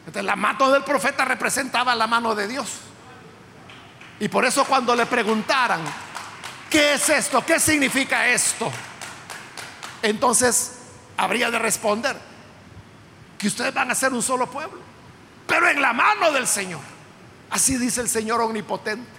Entonces 0.00 0.24
la 0.24 0.36
mano 0.36 0.70
del 0.70 0.84
profeta 0.84 1.24
representaba 1.24 1.94
la 1.94 2.06
mano 2.06 2.34
de 2.34 2.48
Dios. 2.48 2.68
Y 4.20 4.28
por 4.28 4.44
eso 4.44 4.64
cuando 4.64 4.94
le 4.94 5.06
preguntaran, 5.06 5.80
¿qué 6.68 6.94
es 6.94 7.08
esto? 7.08 7.44
¿Qué 7.44 7.60
significa 7.60 8.28
esto? 8.28 8.70
Entonces 10.02 10.78
habría 11.16 11.50
de 11.50 11.58
responder 11.58 12.16
que 13.38 13.46
ustedes 13.46 13.72
van 13.72 13.90
a 13.90 13.94
ser 13.94 14.12
un 14.12 14.22
solo 14.22 14.50
pueblo, 14.50 14.80
pero 15.46 15.68
en 15.68 15.80
la 15.80 15.92
mano 15.92 16.32
del 16.32 16.46
Señor. 16.46 16.80
Así 17.50 17.78
dice 17.78 18.00
el 18.00 18.08
Señor 18.08 18.40
omnipotente. 18.40 19.18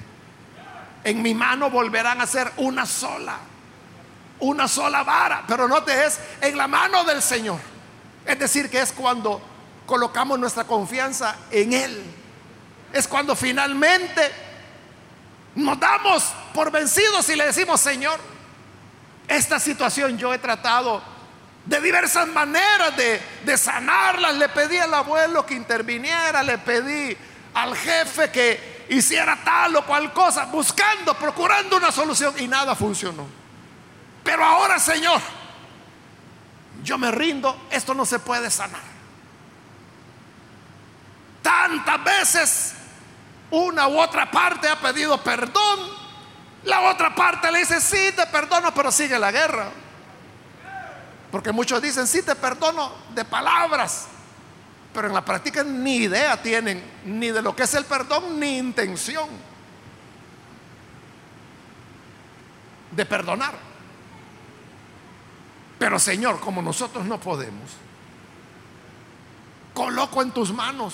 En 1.03 1.21
mi 1.21 1.33
mano 1.33 1.69
volverán 1.69 2.19
a 2.19 2.27
ser 2.27 2.51
una 2.57 2.85
sola, 2.85 3.37
una 4.39 4.67
sola 4.67 5.03
vara, 5.03 5.45
pero 5.47 5.67
no 5.67 5.81
te 5.83 6.05
es 6.05 6.19
en 6.41 6.57
la 6.57 6.67
mano 6.67 7.05
del 7.05 7.21
Señor. 7.21 7.59
Es 8.25 8.37
decir, 8.37 8.69
que 8.69 8.81
es 8.81 8.91
cuando 8.91 9.41
colocamos 9.85 10.37
nuestra 10.37 10.65
confianza 10.65 11.35
en 11.49 11.73
Él. 11.73 12.03
Es 12.91 13.07
cuando 13.07 13.35
finalmente 13.35 14.48
nos 15.55 15.79
damos 15.79 16.23
por 16.53 16.71
vencidos 16.71 17.27
y 17.29 17.35
le 17.35 17.45
decimos, 17.45 17.81
Señor, 17.81 18.19
esta 19.27 19.59
situación 19.59 20.17
yo 20.17 20.33
he 20.33 20.39
tratado 20.39 21.01
de 21.65 21.81
diversas 21.81 22.27
maneras 22.27 22.95
de, 22.97 23.21
de 23.43 23.57
sanarlas. 23.57 24.35
Le 24.35 24.49
pedí 24.49 24.77
al 24.77 24.93
abuelo 24.93 25.45
que 25.45 25.53
interviniera, 25.53 26.41
le 26.43 26.57
pedí 26.57 27.15
al 27.53 27.75
jefe 27.75 28.31
que 28.31 28.85
hiciera 28.89 29.37
tal 29.43 29.75
o 29.75 29.85
cual 29.85 30.11
cosa, 30.13 30.45
buscando, 30.45 31.13
procurando 31.15 31.77
una 31.77 31.91
solución 31.91 32.33
y 32.39 32.47
nada 32.47 32.75
funcionó. 32.75 33.27
Pero 34.23 34.43
ahora, 34.43 34.79
Señor, 34.79 35.21
yo 36.83 36.97
me 36.97 37.11
rindo, 37.11 37.67
esto 37.71 37.93
no 37.93 38.05
se 38.05 38.19
puede 38.19 38.49
sanar. 38.49 38.81
Tantas 41.41 42.03
veces 42.03 42.73
una 43.51 43.87
u 43.87 43.99
otra 43.99 44.29
parte 44.29 44.67
ha 44.67 44.79
pedido 44.79 45.17
perdón, 45.23 45.79
la 46.63 46.81
otra 46.81 47.15
parte 47.15 47.51
le 47.51 47.59
dice, 47.59 47.79
sí, 47.79 48.13
te 48.15 48.25
perdono, 48.27 48.73
pero 48.73 48.91
sigue 48.91 49.17
la 49.17 49.31
guerra. 49.31 49.69
Porque 51.31 51.51
muchos 51.51 51.81
dicen, 51.81 52.07
sí, 52.07 52.21
te 52.21 52.35
perdono 52.35 52.91
de 53.13 53.23
palabras, 53.23 54.07
pero 54.93 55.07
en 55.07 55.13
la 55.13 55.23
práctica 55.23 55.63
ni 55.63 55.97
idea 55.97 56.41
tienen 56.41 56.83
ni 57.05 57.31
de 57.31 57.41
lo 57.41 57.55
que 57.55 57.63
es 57.63 57.73
el 57.75 57.85
perdón 57.85 58.39
ni 58.39 58.57
intención 58.57 59.29
de 62.91 63.05
perdonar. 63.05 63.53
Pero 65.77 65.97
Señor, 65.97 66.39
como 66.39 66.61
nosotros 66.61 67.05
no 67.05 67.19
podemos, 67.19 67.71
coloco 69.73 70.21
en 70.21 70.31
tus 70.31 70.51
manos 70.51 70.93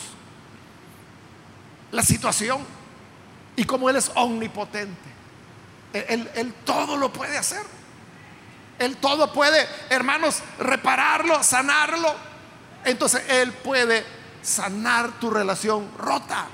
la 1.91 2.03
situación 2.03 2.59
y 3.55 3.63
como 3.63 3.89
Él 3.89 3.95
es 3.95 4.11
omnipotente, 4.15 5.15
él, 5.93 6.29
él 6.35 6.53
todo 6.65 6.97
lo 6.97 7.11
puede 7.11 7.37
hacer. 7.37 7.63
Él 8.79 8.97
todo 8.97 9.31
puede, 9.31 9.65
hermanos, 9.89 10.41
repararlo, 10.59 11.41
sanarlo. 11.41 12.13
Entonces 12.83 13.23
Él 13.29 13.53
puede 13.53 14.05
sanar 14.41 15.19
tu 15.19 15.29
relación 15.29 15.89
rota. 15.97 16.47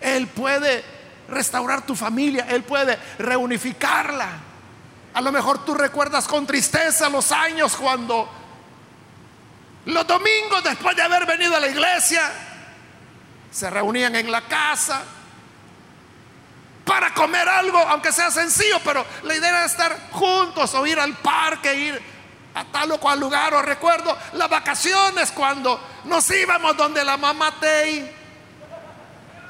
Él 0.00 0.26
puede 0.26 0.84
restaurar 1.28 1.86
tu 1.86 1.94
familia. 1.94 2.46
Él 2.48 2.64
puede 2.64 2.98
reunificarla. 3.18 4.28
A 5.14 5.20
lo 5.20 5.30
mejor 5.30 5.64
tú 5.64 5.74
recuerdas 5.74 6.26
con 6.26 6.44
tristeza 6.44 7.08
los 7.08 7.30
años 7.30 7.76
cuando 7.76 8.28
los 9.84 10.06
domingos 10.06 10.64
después 10.64 10.96
de 10.96 11.02
haber 11.02 11.24
venido 11.24 11.54
a 11.54 11.60
la 11.60 11.68
iglesia 11.68 12.32
se 13.54 13.70
reunían 13.70 14.16
en 14.16 14.32
la 14.32 14.40
casa 14.40 15.00
para 16.84 17.14
comer 17.14 17.48
algo, 17.48 17.78
aunque 17.78 18.10
sea 18.10 18.28
sencillo, 18.32 18.80
pero 18.84 19.06
la 19.22 19.36
idea 19.36 19.48
era 19.48 19.64
estar 19.64 20.10
juntos 20.10 20.74
o 20.74 20.84
ir 20.84 20.98
al 20.98 21.16
parque, 21.18 21.72
ir 21.72 22.02
a 22.52 22.64
tal 22.64 22.90
o 22.90 22.98
cual 22.98 23.20
lugar. 23.20 23.54
O 23.54 23.62
recuerdo 23.62 24.18
las 24.32 24.50
vacaciones 24.50 25.30
cuando 25.30 25.80
nos 26.02 26.28
íbamos 26.32 26.76
donde 26.76 27.04
la 27.04 27.16
mamá 27.16 27.54
Tei 27.60 28.10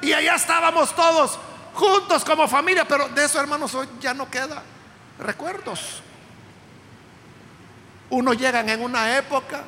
y 0.03 0.13
allá 0.13 0.35
estábamos 0.35 0.95
todos 0.95 1.39
juntos 1.73 2.23
como 2.23 2.47
familia, 2.47 2.87
pero 2.87 3.09
de 3.09 3.25
eso, 3.25 3.39
hermanos, 3.39 3.73
hoy 3.73 3.89
ya 3.99 4.13
no 4.13 4.29
queda 4.29 4.61
recuerdos. 5.17 6.03
Unos 8.11 8.37
llegan 8.37 8.69
en 8.69 8.83
una 8.83 9.17
época, 9.17 9.63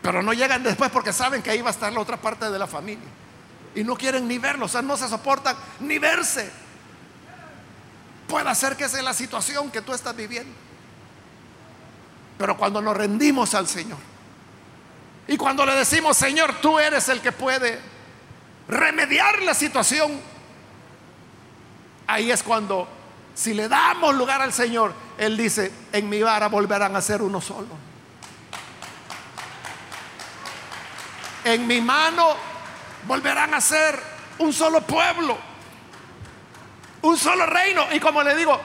pero 0.00 0.22
no 0.22 0.32
llegan 0.32 0.62
después 0.62 0.90
porque 0.90 1.12
saben 1.12 1.42
que 1.42 1.50
ahí 1.50 1.60
va 1.60 1.68
a 1.68 1.72
estar 1.72 1.92
la 1.92 2.00
otra 2.00 2.16
parte 2.16 2.50
de 2.50 2.58
la 2.58 2.66
familia 2.66 3.25
y 3.76 3.84
no 3.84 3.94
quieren 3.94 4.26
ni 4.26 4.38
verlo, 4.38 4.64
o 4.64 4.68
sea, 4.68 4.80
no 4.80 4.96
se 4.96 5.06
soportan 5.06 5.54
ni 5.80 5.98
verse. 5.98 6.50
Puede 8.26 8.52
ser 8.54 8.74
que 8.74 8.88
sea 8.88 9.02
la 9.02 9.12
situación 9.12 9.70
que 9.70 9.82
tú 9.82 9.92
estás 9.92 10.16
viviendo. 10.16 10.52
Pero 12.38 12.56
cuando 12.56 12.80
nos 12.80 12.96
rendimos 12.96 13.54
al 13.54 13.68
Señor 13.68 13.98
y 15.28 15.36
cuando 15.36 15.66
le 15.66 15.74
decimos, 15.74 16.16
Señor, 16.16 16.54
tú 16.62 16.78
eres 16.78 17.08
el 17.10 17.20
que 17.20 17.32
puede 17.32 17.78
remediar 18.66 19.42
la 19.42 19.52
situación, 19.52 20.20
ahí 22.06 22.30
es 22.30 22.42
cuando, 22.42 22.88
si 23.34 23.52
le 23.52 23.68
damos 23.68 24.14
lugar 24.14 24.40
al 24.40 24.54
Señor, 24.54 24.94
Él 25.18 25.36
dice, 25.36 25.70
en 25.92 26.08
mi 26.08 26.22
vara 26.22 26.48
volverán 26.48 26.96
a 26.96 27.02
ser 27.02 27.20
uno 27.20 27.42
solo. 27.42 27.68
En 31.44 31.66
mi 31.66 31.82
mano 31.82 32.55
volverán 33.06 33.54
a 33.54 33.60
ser 33.60 34.00
un 34.38 34.52
solo 34.52 34.80
pueblo, 34.82 35.38
un 37.02 37.16
solo 37.16 37.46
reino. 37.46 37.86
Y 37.92 38.00
como 38.00 38.22
le 38.22 38.34
digo, 38.34 38.60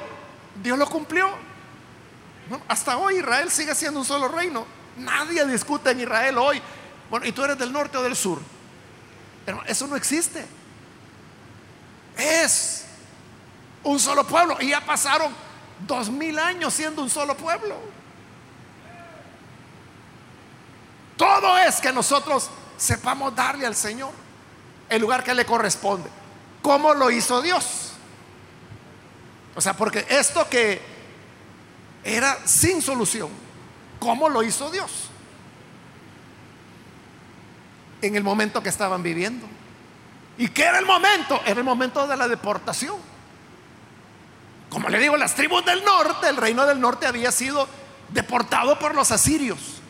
Dios 0.62 0.78
lo 0.78 0.88
cumplió. 0.88 1.30
hasta 2.68 2.98
hoy 2.98 3.18
Israel 3.18 3.50
sigue 3.50 3.76
siendo 3.76 4.00
un 4.00 4.06
solo 4.06 4.28
reino. 4.28 4.66
Nadie 4.98 5.46
discute 5.46 5.92
en 5.92 6.02
Israel 6.02 6.38
hoy. 6.38 6.62
Bueno, 7.10 7.26
¿y 7.26 7.32
tú 7.32 7.44
eres 7.44 7.58
del 7.58 7.72
norte 7.72 7.98
o 7.98 8.04
del 8.04 8.16
sur? 8.16 8.42
Pero 9.46 9.64
eso 9.66 9.88
no 9.88 9.96
existe. 9.96 10.46
Es 12.18 12.86
un 13.84 14.00
solo 14.00 14.26
pueblo. 14.26 14.58
Y 14.60 14.70
ya 14.70 14.82
pasaron 14.82 15.34
dos 15.88 16.10
mil 16.10 16.38
años 16.40 16.74
siendo 16.74 17.02
un 17.02 17.10
solo 17.10 17.36
pueblo. 17.36 17.76
Todo 21.16 21.58
es 21.60 21.80
que 21.80 21.94
nosotros 21.94 22.50
sepamos 22.78 23.36
darle 23.36 23.66
al 23.66 23.76
Señor 23.76 24.12
el 24.92 25.02
lugar 25.02 25.24
que 25.24 25.34
le 25.34 25.46
corresponde. 25.46 26.10
¿Cómo 26.62 26.94
lo 26.94 27.10
hizo 27.10 27.42
Dios? 27.42 27.94
O 29.56 29.62
sea, 29.62 29.74
porque 29.74 30.06
esto 30.10 30.48
que 30.50 30.82
era 32.04 32.38
sin 32.46 32.82
solución, 32.82 33.30
¿cómo 34.00 34.28
lo 34.28 34.44
hizo 34.44 34.70
Dios? 34.70 35.10
En 38.02 38.16
el 38.18 38.24
momento 38.24 38.62
que 38.62 38.70
estaban 38.70 39.02
viviendo. 39.02 39.48
¿Y 40.38 40.50
qué 40.50 40.64
era 40.64 40.80
el 40.80 40.86
momento? 40.86 41.42
Era 41.46 41.60
el 41.60 41.66
momento 41.66 42.06
de 42.06 42.18
la 42.18 42.28
deportación. 42.28 42.98
Como 44.70 44.90
le 44.90 45.00
digo, 45.00 45.16
las 45.16 45.36
tribus 45.36 45.66
del 45.66 45.86
norte, 45.86 46.28
el 46.28 46.36
reino 46.36 46.66
del 46.66 46.82
norte 46.82 47.08
había 47.08 47.32
sido 47.32 47.66
deportado 48.10 48.78
por 48.78 48.94
los 48.94 49.12
asirios. 49.12 49.81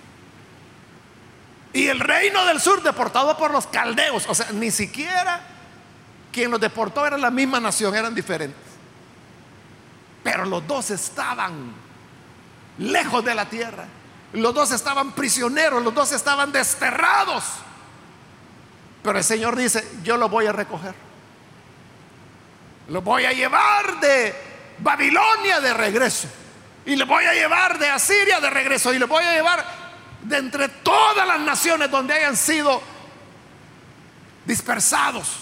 Y 1.74 1.88
el 1.88 2.00
reino 2.00 2.46
del 2.46 2.60
sur 2.60 2.84
deportado 2.84 3.38
por 3.38 3.52
los 3.52 3.68
caldeos. 3.68 4.26
O 4.28 4.36
sea, 4.36 4.52
ni 4.52 4.72
siquiera 4.72 5.42
quien 6.32 6.52
los 6.52 6.60
deportó 6.60 7.06
era 7.06 7.18
la 7.18 7.32
misma 7.32 7.60
nación, 7.60 7.96
eran 7.96 8.16
diferentes. 8.16 8.72
Pero 10.24 10.46
los 10.46 10.66
dos 10.68 10.92
estaban 10.92 11.74
lejos 12.78 13.24
de 13.24 13.36
la 13.36 13.50
tierra. 13.50 13.86
Los 14.34 14.54
dos 14.54 14.72
estaban 14.72 15.12
prisioneros, 15.12 15.84
los 15.84 15.94
dos 15.94 16.12
estaban 16.12 16.52
desterrados. 16.52 17.44
Pero 19.04 19.18
el 19.18 19.24
Señor 19.24 19.56
dice, 19.56 19.86
yo 20.04 20.18
lo 20.18 20.30
voy 20.30 20.46
a 20.46 20.52
recoger. 20.52 20.94
Lo 22.88 23.02
voy 23.02 23.26
a 23.26 23.32
llevar 23.32 24.00
de 24.00 24.36
Babilonia 24.80 25.60
de 25.60 25.74
regreso. 25.74 26.28
Y 26.86 26.96
le 26.96 27.04
voy 27.04 27.26
a 27.26 27.34
llevar 27.34 27.78
de 27.80 27.90
Asiria 27.90 28.40
de 28.40 28.50
regreso. 28.50 28.94
Y 28.94 29.00
le 29.00 29.06
voy 29.06 29.24
a 29.24 29.34
llevar 29.34 29.81
de 30.24 30.38
entre 30.38 30.70
todas 30.70 31.28
las 31.28 31.40
naciones 31.40 31.90
donde 31.90 32.14
hayan 32.14 32.38
sido 32.38 32.82
dispersados. 34.46 35.38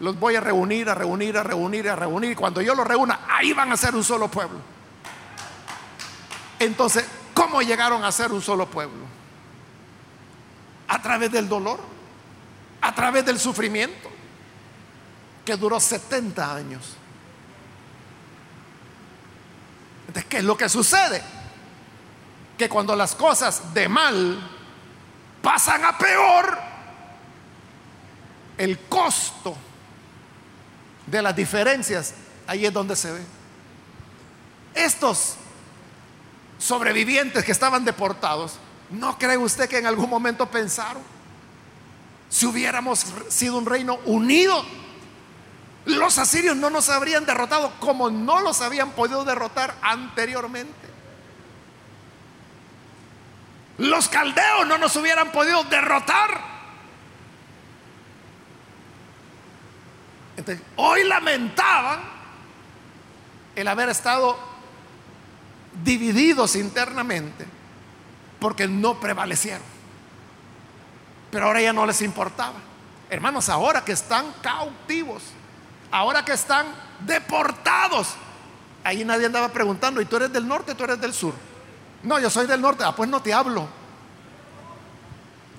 Los 0.00 0.18
voy 0.18 0.36
a 0.36 0.40
reunir, 0.40 0.88
a 0.88 0.94
reunir, 0.94 1.36
a 1.36 1.42
reunir, 1.42 1.88
a 1.88 1.96
reunir. 1.96 2.32
Y 2.32 2.34
cuando 2.34 2.62
yo 2.62 2.74
los 2.74 2.86
reúna, 2.86 3.20
ahí 3.28 3.52
van 3.52 3.70
a 3.72 3.76
ser 3.76 3.94
un 3.94 4.04
solo 4.04 4.28
pueblo. 4.28 4.58
Entonces, 6.58 7.04
¿cómo 7.34 7.60
llegaron 7.62 8.04
a 8.04 8.12
ser 8.12 8.32
un 8.32 8.40
solo 8.40 8.66
pueblo? 8.66 9.04
A 10.88 11.02
través 11.02 11.30
del 11.30 11.48
dolor, 11.48 11.80
a 12.80 12.94
través 12.94 13.24
del 13.24 13.38
sufrimiento, 13.38 14.10
que 15.44 15.56
duró 15.56 15.78
70 15.80 16.54
años. 16.54 16.96
Entonces, 20.06 20.24
¿qué 20.28 20.38
es 20.38 20.44
lo 20.44 20.56
que 20.56 20.68
sucede? 20.68 21.22
Que 22.60 22.68
cuando 22.68 22.94
las 22.94 23.14
cosas 23.14 23.72
de 23.72 23.88
mal 23.88 24.38
pasan 25.40 25.82
a 25.82 25.96
peor, 25.96 26.58
el 28.58 28.80
costo 28.80 29.56
de 31.06 31.22
las 31.22 31.34
diferencias, 31.34 32.12
ahí 32.46 32.66
es 32.66 32.72
donde 32.74 32.96
se 32.96 33.12
ve. 33.12 33.22
Estos 34.74 35.36
sobrevivientes 36.58 37.42
que 37.46 37.52
estaban 37.52 37.82
deportados, 37.82 38.58
¿no 38.90 39.16
cree 39.16 39.38
usted 39.38 39.66
que 39.66 39.78
en 39.78 39.86
algún 39.86 40.10
momento 40.10 40.44
pensaron? 40.50 41.02
Si 42.28 42.44
hubiéramos 42.44 43.06
sido 43.30 43.56
un 43.56 43.64
reino 43.64 44.00
unido, 44.04 44.62
los 45.86 46.18
asirios 46.18 46.58
no 46.58 46.68
nos 46.68 46.90
habrían 46.90 47.24
derrotado 47.24 47.72
como 47.80 48.10
no 48.10 48.42
los 48.42 48.60
habían 48.60 48.90
podido 48.90 49.24
derrotar 49.24 49.74
anteriormente. 49.80 50.79
Los 53.80 54.10
caldeos 54.10 54.66
no 54.66 54.76
nos 54.76 54.94
hubieran 54.96 55.32
podido 55.32 55.64
derrotar. 55.64 56.50
hoy 60.76 61.04
lamentaban 61.04 62.00
el 63.54 63.68
haber 63.68 63.90
estado 63.90 64.38
divididos 65.84 66.56
internamente 66.56 67.46
porque 68.38 68.66
no 68.66 68.98
prevalecieron. 69.00 69.62
Pero 71.30 71.46
ahora 71.46 71.60
ya 71.62 71.72
no 71.72 71.86
les 71.86 72.02
importaba. 72.02 72.56
Hermanos, 73.08 73.48
ahora 73.48 73.84
que 73.84 73.92
están 73.92 74.32
cautivos, 74.42 75.22
ahora 75.90 76.24
que 76.24 76.32
están 76.32 76.66
deportados, 77.00 78.14
ahí 78.84 79.04
nadie 79.04 79.26
andaba 79.26 79.48
preguntando, 79.50 80.00
¿y 80.00 80.06
tú 80.06 80.16
eres 80.16 80.32
del 80.32 80.46
norte, 80.46 80.74
tú 80.74 80.84
eres 80.84 81.00
del 81.00 81.14
sur? 81.14 81.34
No, 82.02 82.18
yo 82.18 82.30
soy 82.30 82.46
del 82.46 82.60
norte, 82.60 82.84
ah, 82.84 82.94
pues 82.94 83.08
no 83.08 83.20
te 83.20 83.32
hablo. 83.32 83.68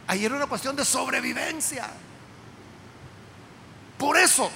Ahí 0.08 0.26
era 0.26 0.36
una 0.36 0.48
cuestión 0.48 0.76
de 0.76 0.84
sobrevivencia. 0.84 1.90
Por 3.98 4.18
eso, 4.18 4.50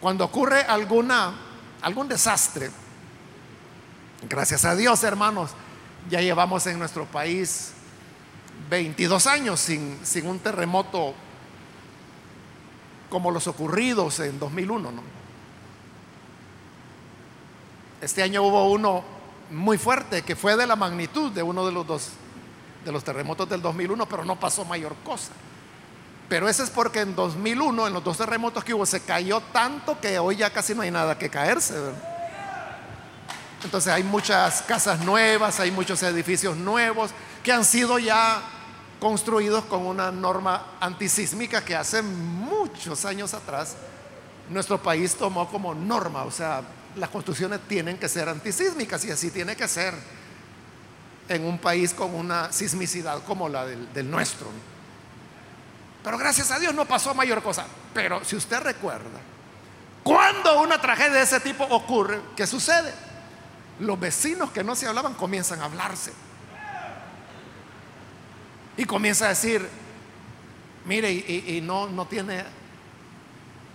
cuando 0.00 0.24
ocurre 0.24 0.62
alguna, 0.62 1.34
algún 1.80 2.08
desastre, 2.08 2.70
gracias 4.28 4.64
a 4.64 4.74
Dios, 4.74 5.02
hermanos, 5.04 5.52
ya 6.10 6.20
llevamos 6.20 6.66
en 6.66 6.78
nuestro 6.78 7.06
país 7.06 7.72
22 8.68 9.26
años 9.28 9.60
sin, 9.60 10.04
sin 10.04 10.26
un 10.26 10.40
terremoto 10.40 11.14
como 13.08 13.30
los 13.30 13.46
ocurridos 13.46 14.18
en 14.20 14.38
2001. 14.38 14.90
¿no? 14.90 15.02
Este 18.00 18.22
año 18.22 18.42
hubo 18.42 18.70
uno 18.70 19.04
muy 19.52 19.78
fuerte 19.78 20.22
que 20.22 20.34
fue 20.34 20.56
de 20.56 20.66
la 20.66 20.76
magnitud 20.76 21.30
de 21.30 21.42
uno 21.42 21.64
de 21.66 21.72
los 21.72 21.86
dos 21.86 22.08
de 22.84 22.90
los 22.90 23.04
terremotos 23.04 23.48
del 23.48 23.62
2001, 23.62 24.06
pero 24.06 24.24
no 24.24 24.38
pasó 24.38 24.64
mayor 24.64 24.96
cosa. 25.04 25.32
Pero 26.28 26.48
eso 26.48 26.64
es 26.64 26.70
porque 26.70 27.00
en 27.00 27.14
2001, 27.14 27.86
en 27.86 27.92
los 27.92 28.02
dos 28.02 28.16
terremotos 28.16 28.64
que 28.64 28.74
hubo, 28.74 28.86
se 28.86 29.02
cayó 29.02 29.40
tanto 29.52 30.00
que 30.00 30.18
hoy 30.18 30.36
ya 30.36 30.50
casi 30.50 30.74
no 30.74 30.82
hay 30.82 30.90
nada 30.90 31.16
que 31.16 31.28
caerse. 31.28 31.74
Entonces 33.62 33.92
hay 33.92 34.02
muchas 34.02 34.62
casas 34.62 35.00
nuevas, 35.00 35.60
hay 35.60 35.70
muchos 35.70 36.02
edificios 36.02 36.56
nuevos 36.56 37.10
que 37.44 37.52
han 37.52 37.64
sido 37.64 37.98
ya 37.98 38.42
construidos 38.98 39.64
con 39.64 39.86
una 39.86 40.10
norma 40.10 40.66
antisísmica 40.80 41.64
que 41.64 41.76
hace 41.76 42.02
muchos 42.02 43.04
años 43.04 43.34
atrás 43.34 43.76
nuestro 44.48 44.82
país 44.82 45.14
tomó 45.14 45.48
como 45.48 45.74
norma, 45.74 46.24
o 46.24 46.30
sea, 46.30 46.62
las 46.96 47.10
construcciones 47.10 47.60
tienen 47.68 47.98
que 47.98 48.08
ser 48.08 48.28
antisísmicas 48.28 49.04
y 49.04 49.10
así 49.10 49.30
tiene 49.30 49.56
que 49.56 49.66
ser 49.68 49.94
en 51.28 51.44
un 51.44 51.58
país 51.58 51.94
con 51.94 52.14
una 52.14 52.52
sismicidad 52.52 53.22
como 53.24 53.48
la 53.48 53.64
del, 53.64 54.10
nuestro. 54.10 54.48
Pero 56.04 56.18
gracias 56.18 56.50
a 56.50 56.58
Dios 56.58 56.74
no 56.74 56.84
pasó 56.84 57.14
mayor 57.14 57.42
cosa. 57.42 57.66
Pero 57.94 58.24
si 58.24 58.36
usted 58.36 58.60
recuerda, 58.60 59.20
cuando 60.02 60.60
una 60.60 60.80
tragedia 60.80 61.18
de 61.18 61.22
ese 61.22 61.40
tipo 61.40 61.64
ocurre, 61.64 62.20
¿qué 62.36 62.46
sucede? 62.46 62.92
Los 63.78 63.98
vecinos 63.98 64.50
que 64.50 64.64
no 64.64 64.74
se 64.74 64.86
hablaban 64.86 65.14
comienzan 65.14 65.60
a 65.60 65.66
hablarse. 65.66 66.12
Y 68.76 68.84
comienza 68.84 69.26
a 69.26 69.28
decir, 69.28 69.66
mire, 70.86 71.12
y, 71.12 71.60
no, 71.62 71.88
no, 71.88 72.06
tiene, 72.06 72.44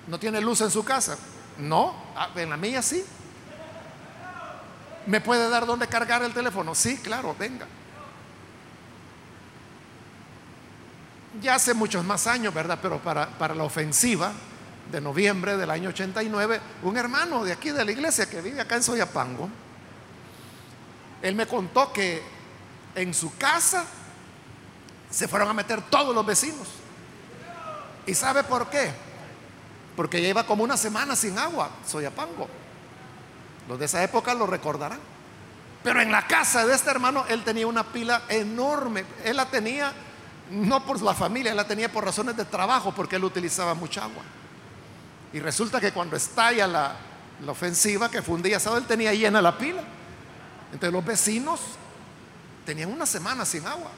no 0.08 0.20
tiene 0.20 0.42
luz 0.42 0.62
en 0.62 0.72
su 0.72 0.84
casa. 0.84 1.18
No, 1.60 1.96
ah, 2.16 2.30
en 2.36 2.50
la 2.50 2.58
mía 2.58 2.82
sí. 2.82 3.04
¿Me 5.06 5.22
puede 5.22 5.50
dar 5.50 5.66
dónde 5.66 5.88
cargar 5.88 6.22
el 6.22 6.34
teléfono? 6.34 6.76
Sí, 6.76 6.98
claro, 6.98 7.36
venga. 7.38 7.66
Ya 11.42 11.56
hace 11.56 11.74
muchos 11.74 12.04
más 12.04 12.28
años, 12.28 12.54
¿verdad? 12.54 12.80
Pero 12.82 13.00
para, 13.00 13.28
para 13.38 13.56
la 13.56 13.64
ofensiva 13.64 14.34
de 14.92 15.02
noviembre 15.02 15.58
del 15.58 15.70
año 15.70 15.90
89, 15.90 16.60
un 16.84 16.98
hermano 16.98 17.44
de 17.44 17.54
aquí 17.54 17.72
de 17.72 17.86
la 17.86 17.92
iglesia 17.92 18.30
que 18.30 18.42
vive 18.42 18.62
acá 18.62 18.76
en 18.76 18.84
Soyapango, 18.84 19.50
él 21.22 21.36
me 21.36 21.48
contó 21.48 21.92
que 21.92 22.22
en 22.96 23.14
su 23.14 23.36
casa 23.38 23.86
se 25.10 25.28
fueron 25.28 25.50
a 25.50 25.54
meter 25.54 25.82
todos 25.84 26.14
los 26.14 26.26
vecinos. 26.26 26.68
¿Y 28.06 28.14
sabe 28.14 28.44
por 28.44 28.70
qué? 28.70 29.07
Porque 29.98 30.22
ya 30.22 30.30
iba 30.30 30.46
como 30.46 30.64
una 30.64 30.78
semana 30.78 31.16
sin 31.16 31.38
agua, 31.38 31.70
Soyapango. 31.86 32.48
Los 33.68 33.78
de 33.78 33.86
esa 33.86 34.02
época 34.02 34.34
lo 34.34 34.48
recordarán. 34.48 35.00
Pero 35.84 36.00
en 36.02 36.12
la 36.12 36.26
casa 36.26 36.66
de 36.66 36.74
este 36.74 36.90
hermano 36.90 37.26
él 37.28 37.44
tenía 37.44 37.68
una 37.68 37.84
pila 37.84 38.22
enorme. 38.30 39.04
Él 39.26 39.36
la 39.36 39.48
tenía 39.48 39.92
no 40.52 40.86
por 40.86 41.02
la 41.02 41.14
familia, 41.14 41.52
él 41.52 41.58
la 41.58 41.68
tenía 41.68 41.92
por 41.92 42.06
razones 42.06 42.38
de 42.38 42.46
trabajo, 42.46 42.94
porque 42.94 43.18
él 43.18 43.24
utilizaba 43.24 43.74
mucha 43.74 44.04
agua. 44.04 44.24
Y 45.34 45.40
resulta 45.40 45.82
que 45.82 45.92
cuando 45.92 46.16
estalla 46.16 46.68
la, 46.68 46.96
ofensiva, 47.48 48.10
que 48.10 48.22
fue 48.22 48.36
un 48.36 48.42
día 48.42 48.60
sábado, 48.60 48.82
él 48.82 48.88
tenía 48.88 49.14
llena 49.14 49.42
la 49.42 49.58
pila. 49.58 49.82
Entonces 50.72 50.92
los 50.92 51.06
vecinos 51.06 51.60
tenían 52.66 52.92
una 52.92 53.06
semana 53.06 53.46
sin 53.46 53.66
agua. 53.66 53.92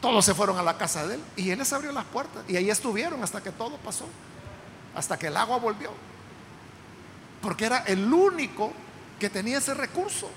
Todos 0.00 0.24
se 0.24 0.34
fueron 0.34 0.58
a 0.58 0.62
la 0.62 0.76
casa 0.76 1.06
de 1.06 1.14
él 1.14 1.24
y 1.36 1.50
él 1.50 1.58
les 1.58 1.72
abrió 1.72 1.90
las 1.90 2.04
puertas 2.04 2.44
y 2.46 2.56
ahí 2.56 2.68
estuvieron 2.68 3.22
hasta 3.22 3.42
que 3.42 3.50
todo 3.50 3.78
pasó, 3.78 4.04
hasta 4.94 5.18
que 5.18 5.28
el 5.28 5.36
agua 5.36 5.58
volvió. 5.58 5.90
Porque 7.40 7.66
era 7.66 7.78
el 7.86 8.12
único 8.12 8.72
que 9.18 9.30
tenía 9.30 9.58
ese 9.58 9.74
recurso. 9.74 10.30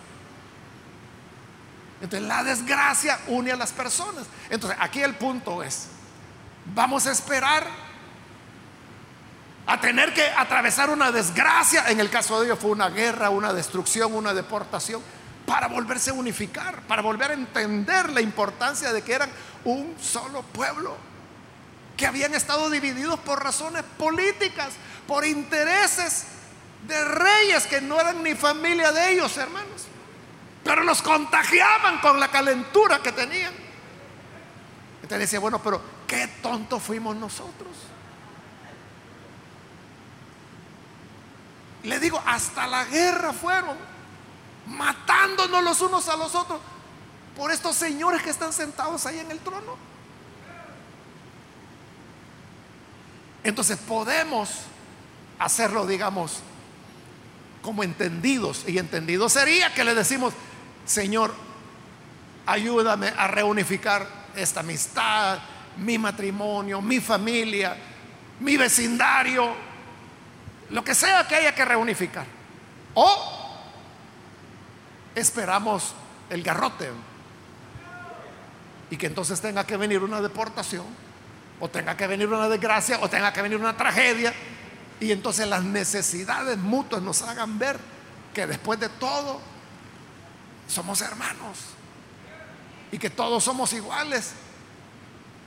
Entonces 2.01 2.28
la 2.28 2.43
desgracia 2.43 3.20
une 3.28 3.51
a 3.51 3.55
las 3.55 3.72
personas. 3.72 4.26
Entonces 4.49 4.78
aquí 4.82 5.01
el 5.01 5.16
punto 5.16 5.64
es, 5.64 5.88
vamos 6.74 7.08
a 7.08 7.12
esperar 7.12 7.66
a 9.66 9.82
tener 9.82 10.14
que 10.14 10.26
atravesar 10.30 10.89
una 10.89 11.12
desgracia. 11.12 11.89
En 11.89 11.99
el 11.99 12.10
caso 12.10 12.39
de 12.39 12.47
ellos 12.47 12.60
fue 12.60 12.72
una 12.72 12.89
guerra, 12.89 13.30
una 13.30 13.51
destrucción, 13.51 14.14
una 14.14 14.34
deportación 14.34 15.01
para 15.45 15.68
volverse 15.68 16.10
a 16.10 16.14
unificar, 16.14 16.82
para 16.84 17.01
volver 17.01 17.32
a 17.32 17.34
entender 17.34 18.10
la 18.10 18.22
importancia 18.22 18.91
de 18.93 19.01
que 19.01 19.14
eran 19.14 19.30
un 19.64 19.95
solo 19.99 20.41
pueblo, 20.43 20.95
que 21.98 22.06
habían 22.06 22.36
estado 22.36 22.70
divididos 22.70 23.20
por 23.20 23.43
razones 23.43 23.84
políticas, 23.98 24.70
por 25.08 25.26
intereses 25.26 26.28
de 26.88 27.04
reyes 27.04 27.66
que 27.66 27.82
no 27.82 28.00
eran 28.00 28.22
ni 28.24 28.36
familia 28.36 28.91
de 28.91 29.14
ellos, 29.14 29.36
hermanos, 29.38 29.88
pero 30.64 30.84
los 30.84 31.02
contagiaban 31.02 32.00
con 32.00 32.20
la 32.20 32.30
calentura 32.30 33.02
que 33.02 33.12
tenían. 33.12 33.54
Entonces 34.98 35.20
decía, 35.20 35.39
bueno, 35.39 35.62
pero 35.62 35.82
qué 36.06 36.28
tontos 36.41 36.84
fuimos 36.84 37.16
nosotros. 37.16 37.70
Le 41.84 42.00
digo, 42.00 42.22
hasta 42.26 42.68
la 42.68 42.86
guerra 42.86 43.34
fueron 43.34 43.78
matándonos 44.68 45.64
los 45.64 45.82
unos 45.82 46.10
a 46.10 46.18
los 46.18 46.36
otros 46.36 46.60
por 47.36 47.52
estos 47.52 47.76
señores 47.76 48.22
que 48.22 48.30
están 48.30 48.52
sentados 48.52 49.06
ahí 49.06 49.20
en 49.20 49.32
el 49.32 49.39
trono. 49.39 49.78
Entonces 53.48 53.78
podemos 53.78 54.50
hacerlo, 55.39 55.88
digamos, 55.88 56.41
como 57.62 57.82
entendidos. 57.82 58.66
Y 58.68 58.78
entendido 58.78 59.30
sería 59.30 59.74
que 59.74 59.86
le 59.86 59.95
decimos, 59.95 60.34
Señor, 60.86 61.34
ayúdame 62.45 63.08
a 63.08 63.28
reunificar 63.28 64.06
esta 64.36 64.60
amistad, 64.60 65.39
mi 65.78 65.98
matrimonio, 65.98 66.82
mi 66.82 67.00
familia, 67.00 67.78
mi 68.41 68.58
vecindario, 68.58 69.54
lo 70.70 70.84
que 70.84 70.93
sea 70.93 71.26
que 71.26 71.36
haya 71.36 71.56
que 71.56 71.64
reunificar. 71.64 72.26
O 72.95 73.48
esperamos 75.16 75.93
el 76.30 76.43
garrote 76.43 76.91
y 78.89 78.98
que 78.98 79.08
entonces 79.08 79.39
tenga 79.39 79.66
que 79.66 79.78
venir 79.78 80.04
una 80.04 80.20
deportación, 80.20 81.07
o 81.60 81.70
tenga 81.70 81.97
que 81.97 82.08
venir 82.08 82.28
una 82.28 82.49
desgracia, 82.49 82.99
o 83.01 83.10
tenga 83.10 83.34
que 83.34 83.41
venir 83.41 83.58
una 83.58 83.76
tragedia, 83.76 84.34
y 84.99 85.12
entonces 85.12 85.47
las 85.47 85.64
necesidades 85.64 86.58
mutuas 86.58 87.01
nos 87.01 87.22
hagan 87.22 87.58
ver 87.60 87.80
que 88.34 88.47
después 88.47 88.80
de 88.80 88.89
todo 88.89 89.39
somos 90.68 91.01
hermanos 91.01 91.58
y 92.91 92.97
que 92.97 93.10
todos 93.10 93.43
somos 93.43 93.74
iguales 93.74 94.32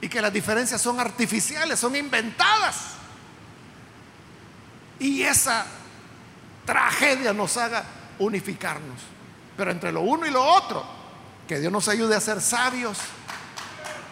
y 0.00 0.08
que 0.08 0.20
las 0.20 0.32
diferencias 0.32 0.80
son 0.80 0.98
artificiales, 0.98 1.78
son 1.78 1.94
inventadas. 1.94 2.94
Y 4.98 5.22
esa 5.22 5.66
tragedia 6.64 7.32
nos 7.32 7.56
haga 7.56 7.84
unificarnos. 8.18 9.00
Pero 9.56 9.70
entre 9.70 9.92
lo 9.92 10.00
uno 10.00 10.26
y 10.26 10.30
lo 10.30 10.42
otro, 10.42 10.84
que 11.46 11.58
Dios 11.58 11.72
nos 11.72 11.88
ayude 11.88 12.14
a 12.14 12.20
ser 12.20 12.40
sabios 12.40 12.98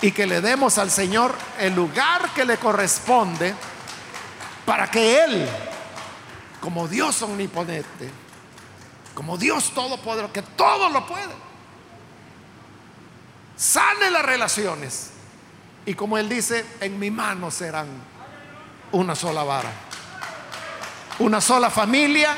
y 0.01 0.13
que 0.13 0.27
le 0.27 0.41
demos 0.41 0.79
al 0.79 0.91
Señor 0.91 1.35
el 1.59 1.75
lugar 1.75 2.31
que 2.35 2.45
le 2.45 2.57
corresponde 2.57 3.55
para 4.65 4.91
que 4.91 5.25
Él, 5.25 5.49
como 6.61 6.87
Dios 6.87 7.21
omnipotente, 7.23 8.11
como 9.15 9.37
Dios 9.37 9.73
todopoderoso, 9.73 10.33
que 10.33 10.43
todo 10.43 10.89
lo 10.91 11.07
puede, 11.07 11.35
sane 13.57 14.11
las 14.11 14.25
relaciones. 14.25 15.11
Y 15.85 15.95
como 15.95 16.19
Él 16.19 16.29
dice, 16.29 16.65
en 16.81 16.99
mi 16.99 17.11
mano 17.11 17.51
serán 17.51 17.89
una 18.93 19.17
sola 19.17 19.43
vara, 19.43 19.71
una 21.19 21.41
sola 21.41 21.71
familia, 21.71 22.37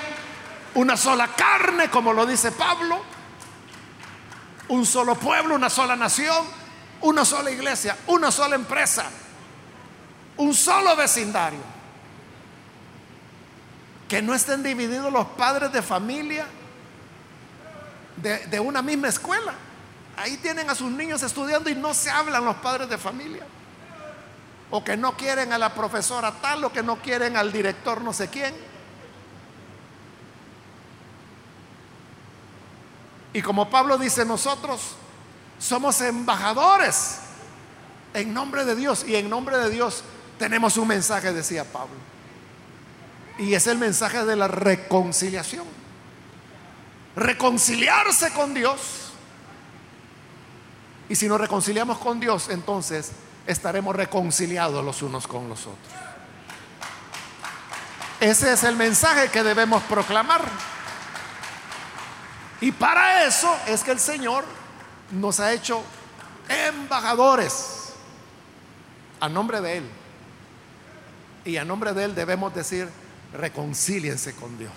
una 0.74 0.96
sola 0.96 1.28
carne, 1.28 1.90
como 1.90 2.12
lo 2.12 2.24
dice 2.24 2.52
Pablo, 2.52 3.02
un 4.68 4.86
solo 4.86 5.16
pueblo, 5.16 5.56
una 5.56 5.68
sola 5.68 5.96
nación 5.96 6.59
una 7.02 7.24
sola 7.24 7.50
iglesia, 7.50 7.96
una 8.06 8.30
sola 8.30 8.54
empresa, 8.54 9.04
un 10.36 10.54
solo 10.54 10.96
vecindario. 10.96 11.80
Que 14.08 14.20
no 14.20 14.34
estén 14.34 14.62
divididos 14.62 15.12
los 15.12 15.26
padres 15.28 15.72
de 15.72 15.82
familia 15.82 16.46
de, 18.16 18.60
una 18.60 18.82
misma 18.82 19.08
escuela. 19.08 19.54
Ahí 20.16 20.36
tienen 20.36 20.68
a 20.68 20.74
sus 20.74 20.90
niños 20.90 21.22
estudiando 21.22 21.70
y 21.70 21.74
no 21.74 21.94
se 21.94 22.10
hablan 22.10 22.44
los 22.44 22.56
padres 22.56 22.88
de 22.88 22.98
familia. 22.98 23.44
O 24.70 24.84
que 24.84 24.96
no 24.96 25.16
quieren 25.16 25.52
a 25.52 25.58
la 25.58 25.72
profesora 25.74 26.32
tal 26.32 26.64
o 26.64 26.72
que 26.72 26.82
no 26.82 26.96
quieren 26.96 27.36
al 27.36 27.52
director 27.52 28.00
no 28.02 28.12
sé 28.12 28.28
quién. 28.28 28.54
Y 33.32 33.42
como 33.42 33.70
Pablo 33.70 33.96
dice, 33.96 34.24
nosotros 34.24 34.96
somos 35.60 36.00
embajadores 36.00 37.18
en 38.14 38.34
nombre 38.34 38.64
de 38.64 38.74
Dios 38.74 39.04
y 39.06 39.14
en 39.14 39.30
nombre 39.30 39.58
de 39.58 39.70
Dios 39.70 40.02
tenemos 40.38 40.76
un 40.78 40.88
mensaje, 40.88 41.32
decía 41.32 41.64
Pablo. 41.64 41.94
Y 43.38 43.54
es 43.54 43.66
el 43.66 43.78
mensaje 43.78 44.24
de 44.24 44.36
la 44.36 44.48
reconciliación. 44.48 45.66
Reconciliarse 47.14 48.32
con 48.32 48.54
Dios. 48.54 49.12
Y 51.08 51.14
si 51.14 51.28
nos 51.28 51.40
reconciliamos 51.40 51.98
con 51.98 52.20
Dios, 52.20 52.48
entonces 52.48 53.12
estaremos 53.46 53.94
reconciliados 53.94 54.84
los 54.84 55.02
unos 55.02 55.26
con 55.26 55.48
los 55.48 55.60
otros. 55.60 55.92
Ese 58.20 58.52
es 58.52 58.64
el 58.64 58.76
mensaje 58.76 59.28
que 59.28 59.42
debemos 59.42 59.82
proclamar. 59.84 60.42
Y 62.60 62.72
para 62.72 63.24
eso 63.24 63.54
es 63.66 63.82
que 63.82 63.90
el 63.90 64.00
Señor 64.00 64.59
nos 65.10 65.40
ha 65.40 65.52
hecho 65.52 65.82
embajadores 66.48 67.92
a 69.20 69.28
nombre 69.28 69.60
de 69.60 69.78
Él. 69.78 69.90
Y 71.44 71.56
a 71.56 71.64
nombre 71.64 71.92
de 71.92 72.04
Él 72.04 72.14
debemos 72.14 72.54
decir, 72.54 72.88
reconcíliense 73.32 74.34
con 74.34 74.58
Dios. 74.58 74.72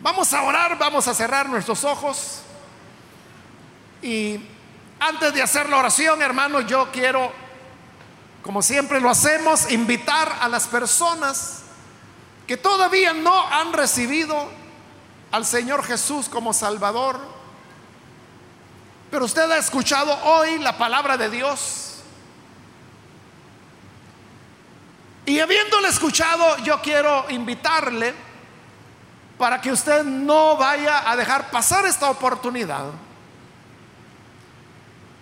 Vamos 0.00 0.32
a 0.32 0.42
orar, 0.42 0.78
vamos 0.78 1.06
a 1.08 1.14
cerrar 1.14 1.48
nuestros 1.48 1.84
ojos. 1.84 2.40
Y 4.02 4.40
antes 4.98 5.32
de 5.32 5.42
hacer 5.42 5.68
la 5.68 5.78
oración, 5.78 6.20
hermanos, 6.22 6.66
yo 6.66 6.90
quiero, 6.90 7.32
como 8.42 8.62
siempre 8.62 9.00
lo 9.00 9.10
hacemos, 9.10 9.70
invitar 9.70 10.38
a 10.40 10.48
las 10.48 10.66
personas 10.66 11.62
que 12.46 12.56
todavía 12.56 13.12
no 13.12 13.46
han 13.48 13.72
recibido 13.72 14.48
al 15.30 15.46
Señor 15.46 15.84
Jesús 15.84 16.28
como 16.28 16.52
Salvador 16.52 17.31
pero 19.12 19.26
usted 19.26 19.48
ha 19.50 19.58
escuchado 19.58 20.10
hoy 20.24 20.58
la 20.58 20.78
palabra 20.78 21.18
de 21.18 21.28
Dios. 21.28 21.98
Y 25.26 25.38
habiéndole 25.38 25.88
escuchado, 25.88 26.56
yo 26.64 26.80
quiero 26.80 27.26
invitarle 27.28 28.14
para 29.36 29.60
que 29.60 29.70
usted 29.70 30.02
no 30.02 30.56
vaya 30.56 31.10
a 31.10 31.14
dejar 31.14 31.50
pasar 31.50 31.84
esta 31.84 32.08
oportunidad 32.08 32.86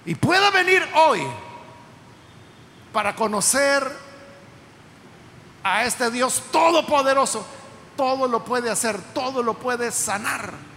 y 0.05 0.15
pueda 0.15 0.53
venir 0.53 0.89
hoy 0.95 1.27
para 2.93 3.17
conocer 3.17 3.91
a 5.65 5.83
este 5.83 6.13
Dios 6.13 6.45
todopoderoso. 6.53 7.45
Todo 7.97 8.29
lo 8.29 8.45
puede 8.45 8.71
hacer, 8.71 9.01
todo 9.13 9.43
lo 9.43 9.55
puede 9.55 9.91
sanar. 9.91 10.70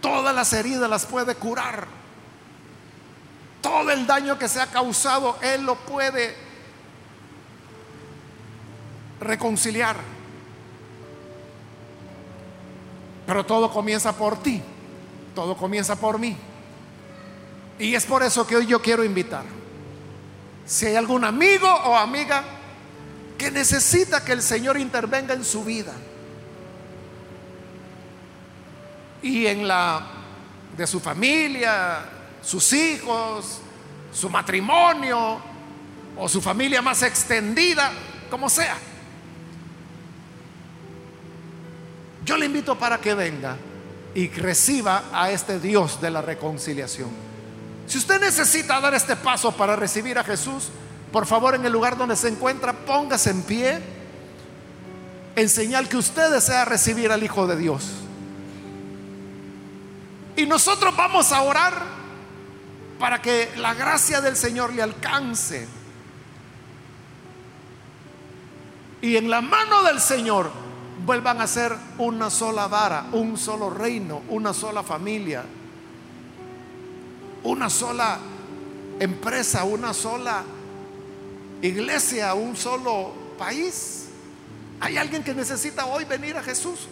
Todas 0.00 0.34
las 0.34 0.52
heridas 0.52 0.88
las 0.88 1.06
puede 1.06 1.34
curar. 1.34 1.86
Todo 3.60 3.90
el 3.90 4.06
daño 4.06 4.38
que 4.38 4.48
se 4.48 4.60
ha 4.60 4.66
causado, 4.66 5.36
Él 5.42 5.64
lo 5.64 5.74
puede 5.74 6.36
reconciliar. 9.20 9.96
Pero 13.26 13.44
todo 13.44 13.70
comienza 13.70 14.12
por 14.12 14.40
ti. 14.42 14.62
Todo 15.34 15.56
comienza 15.56 15.96
por 15.96 16.18
mí. 16.18 16.36
Y 17.78 17.94
es 17.94 18.06
por 18.06 18.22
eso 18.22 18.46
que 18.46 18.56
hoy 18.56 18.66
yo 18.66 18.80
quiero 18.80 19.04
invitar. 19.04 19.44
Si 20.66 20.86
hay 20.86 20.96
algún 20.96 21.24
amigo 21.24 21.68
o 21.68 21.96
amiga 21.96 22.42
que 23.36 23.50
necesita 23.50 24.24
que 24.24 24.32
el 24.32 24.42
Señor 24.42 24.78
intervenga 24.78 25.34
en 25.34 25.44
su 25.44 25.64
vida 25.64 25.92
y 29.22 29.46
en 29.46 29.66
la 29.66 30.02
de 30.76 30.86
su 30.86 31.00
familia, 31.00 32.04
sus 32.42 32.72
hijos, 32.72 33.60
su 34.12 34.30
matrimonio 34.30 35.40
o 36.16 36.28
su 36.28 36.40
familia 36.40 36.82
más 36.82 37.02
extendida, 37.02 37.92
como 38.30 38.48
sea. 38.48 38.76
Yo 42.24 42.36
le 42.36 42.46
invito 42.46 42.78
para 42.78 42.98
que 42.98 43.14
venga 43.14 43.56
y 44.14 44.28
reciba 44.28 45.04
a 45.12 45.30
este 45.30 45.60
Dios 45.60 46.00
de 46.00 46.10
la 46.10 46.22
reconciliación. 46.22 47.10
Si 47.86 47.98
usted 47.98 48.20
necesita 48.20 48.80
dar 48.80 48.94
este 48.94 49.16
paso 49.16 49.52
para 49.52 49.76
recibir 49.76 50.18
a 50.18 50.24
Jesús, 50.24 50.68
por 51.10 51.26
favor 51.26 51.54
en 51.54 51.64
el 51.64 51.72
lugar 51.72 51.96
donde 51.96 52.16
se 52.16 52.28
encuentra, 52.28 52.72
póngase 52.72 53.30
en 53.30 53.42
pie 53.42 53.78
en 55.36 55.48
señal 55.48 55.88
que 55.88 55.96
usted 55.96 56.32
desea 56.32 56.64
recibir 56.64 57.12
al 57.12 57.22
Hijo 57.22 57.46
de 57.46 57.56
Dios. 57.56 57.84
Y 60.38 60.46
nosotros 60.46 60.94
vamos 60.96 61.32
a 61.32 61.42
orar 61.42 61.82
para 62.96 63.20
que 63.20 63.50
la 63.56 63.74
gracia 63.74 64.20
del 64.20 64.36
Señor 64.36 64.72
le 64.72 64.82
alcance. 64.82 65.66
Y 69.02 69.16
en 69.16 69.28
la 69.28 69.40
mano 69.40 69.82
del 69.82 69.98
Señor 70.00 70.48
vuelvan 71.04 71.40
a 71.40 71.48
ser 71.48 71.74
una 71.98 72.30
sola 72.30 72.68
vara, 72.68 73.06
un 73.10 73.36
solo 73.36 73.68
reino, 73.68 74.22
una 74.28 74.54
sola 74.54 74.84
familia, 74.84 75.44
una 77.42 77.68
sola 77.68 78.20
empresa, 79.00 79.64
una 79.64 79.92
sola 79.92 80.44
iglesia, 81.62 82.34
un 82.34 82.56
solo 82.56 83.12
país. 83.36 84.06
Hay 84.78 84.98
alguien 84.98 85.24
que 85.24 85.34
necesita 85.34 85.86
hoy 85.86 86.04
venir 86.04 86.36
a 86.36 86.44
Jesús. 86.44 86.86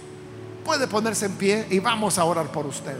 Puede 0.64 0.88
ponerse 0.88 1.26
en 1.26 1.36
pie 1.36 1.68
y 1.70 1.78
vamos 1.78 2.18
a 2.18 2.24
orar 2.24 2.50
por 2.50 2.66
usted. 2.66 2.96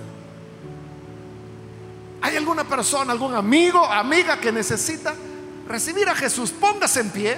¿Hay 2.27 2.37
alguna 2.37 2.64
persona, 2.64 3.12
algún 3.12 3.37
amigo, 3.37 3.87
amiga 3.87 4.41
que 4.41 4.51
necesita 4.51 5.14
recibir 5.68 6.09
a 6.09 6.14
Jesús? 6.16 6.51
Póngase 6.51 6.99
en 6.99 7.11
pie. 7.11 7.37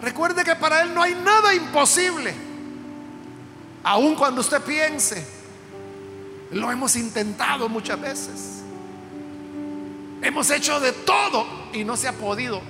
Recuerde 0.00 0.44
que 0.44 0.54
para 0.54 0.82
Él 0.82 0.94
no 0.94 1.02
hay 1.02 1.16
nada 1.16 1.52
imposible. 1.52 2.32
Aun 3.82 4.14
cuando 4.14 4.40
usted 4.40 4.62
piense, 4.62 5.26
lo 6.52 6.70
hemos 6.70 6.94
intentado 6.94 7.68
muchas 7.68 8.00
veces. 8.00 8.62
Hemos 10.22 10.48
hecho 10.50 10.78
de 10.78 10.92
todo 10.92 11.44
y 11.72 11.82
no 11.82 11.96
se 11.96 12.06
ha 12.06 12.12
podido. 12.12 12.60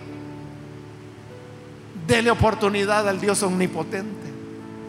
Dele 2.06 2.30
oportunidad 2.30 3.06
al 3.06 3.20
Dios 3.20 3.42
omnipotente, 3.42 4.32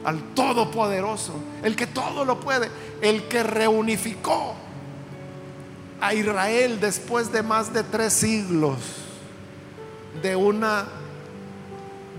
al 0.06 0.22
Todopoderoso, 0.34 1.34
el 1.64 1.76
que 1.76 1.88
todo 1.88 2.24
lo 2.24 2.40
puede, 2.40 2.72
el 3.02 3.24
que 3.24 3.44
reunificó 3.44 4.56
a 6.02 6.14
Israel 6.14 6.80
después 6.80 7.32
de 7.32 7.44
más 7.44 7.74
de 7.74 7.84
tres 7.84 8.14
siglos 8.14 8.78
de 10.22 10.36
una 10.36 10.86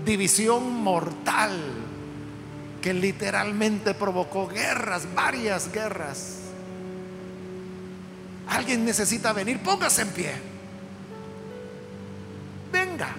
división 0.05 0.73
mortal 0.83 1.59
que 2.81 2.93
literalmente 2.93 3.93
provocó 3.93 4.47
guerras, 4.47 5.07
varias 5.13 5.71
guerras. 5.71 6.37
Alguien 8.47 8.83
necesita 8.83 9.33
venir, 9.33 9.59
póngase 9.59 10.01
en 10.01 10.09
pie. 10.09 10.33
Venga. 12.71 13.09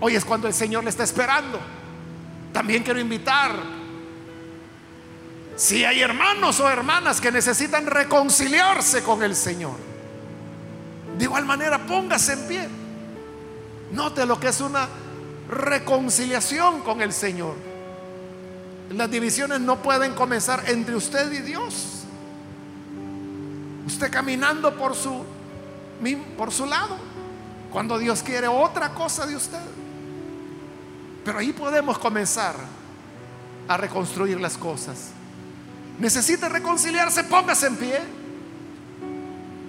Hoy 0.00 0.16
es 0.16 0.24
cuando 0.24 0.48
el 0.48 0.54
Señor 0.54 0.84
le 0.84 0.90
está 0.90 1.04
esperando. 1.04 1.60
También 2.52 2.82
quiero 2.82 2.98
invitar, 2.98 3.52
si 5.56 5.84
hay 5.84 6.02
hermanos 6.02 6.60
o 6.60 6.68
hermanas 6.68 7.20
que 7.20 7.32
necesitan 7.32 7.86
reconciliarse 7.86 9.02
con 9.02 9.22
el 9.22 9.34
Señor, 9.34 9.76
de 11.16 11.24
igual 11.24 11.46
manera 11.46 11.78
póngase 11.86 12.34
en 12.34 12.48
pie. 12.48 12.68
Note 13.92 14.26
lo 14.26 14.38
que 14.38 14.48
es 14.48 14.60
una 14.60 14.86
reconciliación 15.48 16.82
con 16.82 17.00
el 17.00 17.12
Señor. 17.12 17.54
Las 18.90 19.10
divisiones 19.10 19.60
no 19.60 19.82
pueden 19.82 20.12
comenzar 20.14 20.64
entre 20.68 20.94
usted 20.94 21.32
y 21.32 21.38
Dios. 21.38 22.02
Usted 23.86 24.10
caminando 24.10 24.76
por 24.76 24.94
su 24.94 25.24
por 26.36 26.52
su 26.52 26.66
lado, 26.66 26.98
cuando 27.72 27.98
Dios 27.98 28.22
quiere 28.22 28.46
otra 28.48 28.90
cosa 28.90 29.26
de 29.26 29.34
usted. 29.34 29.62
Pero 31.24 31.38
ahí 31.38 31.52
podemos 31.52 31.98
comenzar 31.98 32.54
a 33.66 33.76
reconstruir 33.76 34.38
las 34.38 34.58
cosas. 34.58 35.15
Necesita 35.98 36.48
reconciliarse, 36.48 37.24
póngase 37.24 37.66
en 37.68 37.76
pie 37.76 38.00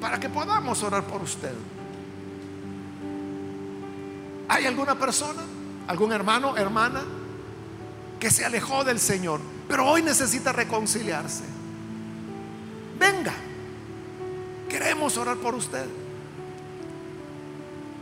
para 0.01 0.19
que 0.19 0.29
podamos 0.29 0.83
orar 0.83 1.03
por 1.03 1.21
usted. 1.21 1.53
¿Hay 4.49 4.65
alguna 4.65 4.95
persona, 4.95 5.41
algún 5.87 6.11
hermano, 6.11 6.55
hermana, 6.57 7.03
que 8.19 8.31
se 8.31 8.45
alejó 8.45 8.83
del 8.83 8.99
Señor, 8.99 9.39
pero 9.67 9.85
hoy 9.85 10.01
necesita 10.01 10.51
reconciliarse? 10.51 11.43
Venga, 12.99 13.33
queremos 14.69 15.17
orar 15.17 15.37
por 15.37 15.55
usted. 15.55 15.85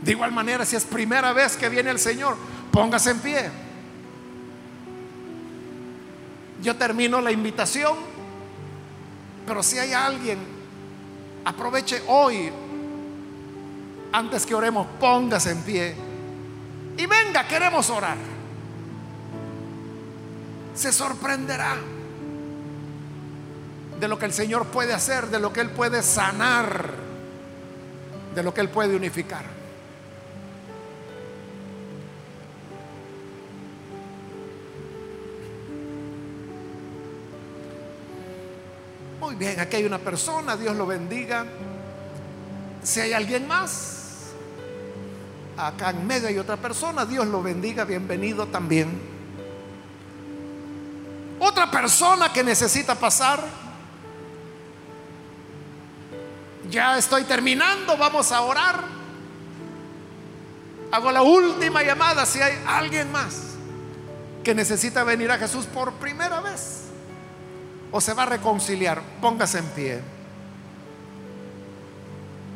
De 0.02 0.12
igual 0.12 0.32
manera, 0.32 0.64
si 0.64 0.76
es 0.76 0.84
primera 0.84 1.32
vez 1.32 1.56
que 1.56 1.68
viene 1.68 1.90
el 1.90 1.98
Señor, 1.98 2.36
póngase 2.70 3.10
en 3.10 3.18
pie. 3.18 3.50
Yo 6.62 6.76
termino 6.76 7.20
la 7.20 7.32
invitación, 7.32 7.96
pero 9.46 9.62
si 9.62 9.78
hay 9.78 9.92
alguien, 9.92 10.38
aproveche 11.44 12.02
hoy, 12.08 12.50
antes 14.12 14.44
que 14.44 14.54
oremos, 14.54 14.86
póngase 14.98 15.52
en 15.52 15.62
pie 15.62 15.94
y 16.96 17.06
venga, 17.06 17.46
queremos 17.46 17.88
orar. 17.90 18.16
Se 20.74 20.92
sorprenderá 20.92 21.76
de 23.98 24.08
lo 24.08 24.18
que 24.18 24.26
el 24.26 24.32
Señor 24.32 24.66
puede 24.66 24.92
hacer, 24.92 25.28
de 25.28 25.38
lo 25.38 25.52
que 25.52 25.60
Él 25.60 25.70
puede 25.70 26.02
sanar, 26.02 26.94
de 28.34 28.42
lo 28.42 28.52
que 28.52 28.60
Él 28.60 28.68
puede 28.68 28.96
unificar. 28.96 29.55
Muy 39.26 39.34
bien, 39.34 39.58
aquí 39.58 39.74
hay 39.74 39.84
una 39.84 39.98
persona, 39.98 40.56
Dios 40.56 40.76
lo 40.76 40.86
bendiga. 40.86 41.44
Si 42.84 43.00
hay 43.00 43.12
alguien 43.12 43.48
más, 43.48 43.94
Acá 45.56 45.90
en 45.90 46.06
medio 46.06 46.28
hay 46.28 46.38
otra 46.38 46.56
persona, 46.56 47.04
Dios 47.04 47.26
lo 47.26 47.42
bendiga, 47.42 47.84
bienvenido 47.84 48.46
también. 48.46 49.00
Otra 51.40 51.68
persona 51.68 52.32
que 52.32 52.44
necesita 52.44 52.94
pasar. 52.94 53.42
Ya 56.70 56.96
estoy 56.96 57.24
terminando, 57.24 57.96
vamos 57.96 58.30
a 58.30 58.42
orar. 58.42 58.84
Hago 60.92 61.10
la 61.10 61.22
última 61.22 61.82
llamada 61.82 62.24
si 62.26 62.40
hay 62.40 62.56
alguien 62.64 63.10
más 63.10 63.56
que 64.44 64.54
necesita 64.54 65.02
venir 65.02 65.32
a 65.32 65.38
Jesús 65.38 65.66
por 65.66 65.94
primera 65.94 66.40
vez 66.40 66.85
o 67.92 68.00
se 68.00 68.14
va 68.14 68.24
a 68.24 68.26
reconciliar, 68.26 69.00
póngase 69.20 69.58
en 69.58 69.66
pie. 69.66 70.00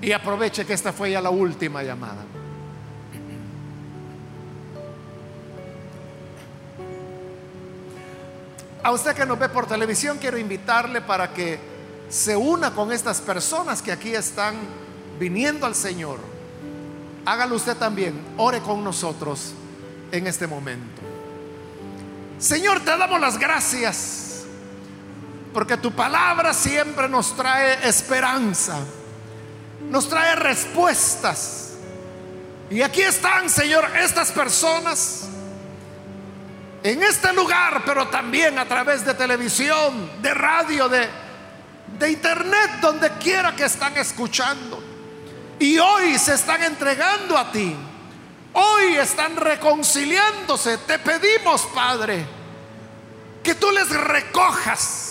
Y 0.03 0.13
aproveche 0.13 0.65
que 0.65 0.73
esta 0.73 0.93
fue 0.93 1.11
ya 1.11 1.21
la 1.21 1.31
última 1.31 1.83
llamada. 1.83 2.25
A 8.83 8.93
usted 8.93 9.15
que 9.15 9.27
nos 9.27 9.39
ve 9.39 9.49
por 9.51 9.67
televisión, 9.67 10.17
quiero 10.19 10.39
invitarle 10.39 11.03
para 11.03 11.33
que 11.33 11.59
se 12.09 12.35
una 12.35 12.73
con 12.73 12.91
estas 12.93 13.21
personas 13.21 13.83
que 13.83 13.93
aquí 13.93 14.15
están 14.15 14.57
viniendo 15.19 15.67
al 15.67 15.75
Señor. 15.75 16.19
Hágalo 17.27 17.57
usted 17.57 17.77
también, 17.77 18.19
ore 18.39 18.61
con 18.61 18.83
nosotros 18.83 19.53
en 20.11 20.27
este 20.27 20.47
momento. 20.47 21.03
Señor, 22.39 22.81
te 22.81 22.97
damos 22.97 23.21
las 23.21 23.39
gracias 23.39 24.30
porque 25.53 25.77
tu 25.77 25.93
palabra 25.93 26.55
siempre 26.55 27.09
nos 27.09 27.37
trae 27.37 27.89
esperanza, 27.89 28.79
nos 29.89 30.09
trae 30.09 30.37
respuestas. 30.37 31.73
Y 32.71 32.83
aquí 32.83 33.03
están, 33.03 33.51
Señor, 33.51 33.85
estas 33.97 34.31
personas 34.31 35.29
en 36.83 37.03
este 37.03 37.33
lugar, 37.33 37.83
pero 37.85 38.09
también 38.09 38.59
a 38.59 38.65
través 38.67 39.05
de 39.05 39.15
televisión, 39.15 40.23
de 40.23 40.33
radio, 40.33 40.89
de, 40.89 41.09
de 41.99 42.11
internet, 42.11 42.79
donde 42.81 43.11
quiera 43.19 43.55
que 43.55 43.65
están 43.65 43.97
escuchando. 43.99 44.83
Y 45.59 45.79
hoy 45.79 46.19
se 46.19 46.35
están 46.35 46.63
entregando 46.63 47.37
a 47.37 47.51
ti. 47.53 47.77
Hoy 48.53 48.97
están 48.97 49.37
reconciliándose. 49.37 50.79
Te 50.79 50.99
pedimos, 50.99 51.67
Padre, 51.75 52.25
que 53.43 53.55
tú 53.55 53.71
les 53.71 53.91
recojas. 53.91 55.10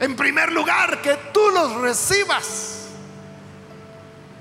En 0.00 0.16
primer 0.16 0.50
lugar, 0.50 1.00
que 1.02 1.16
tú 1.32 1.50
los 1.52 1.74
recibas. 1.76 2.88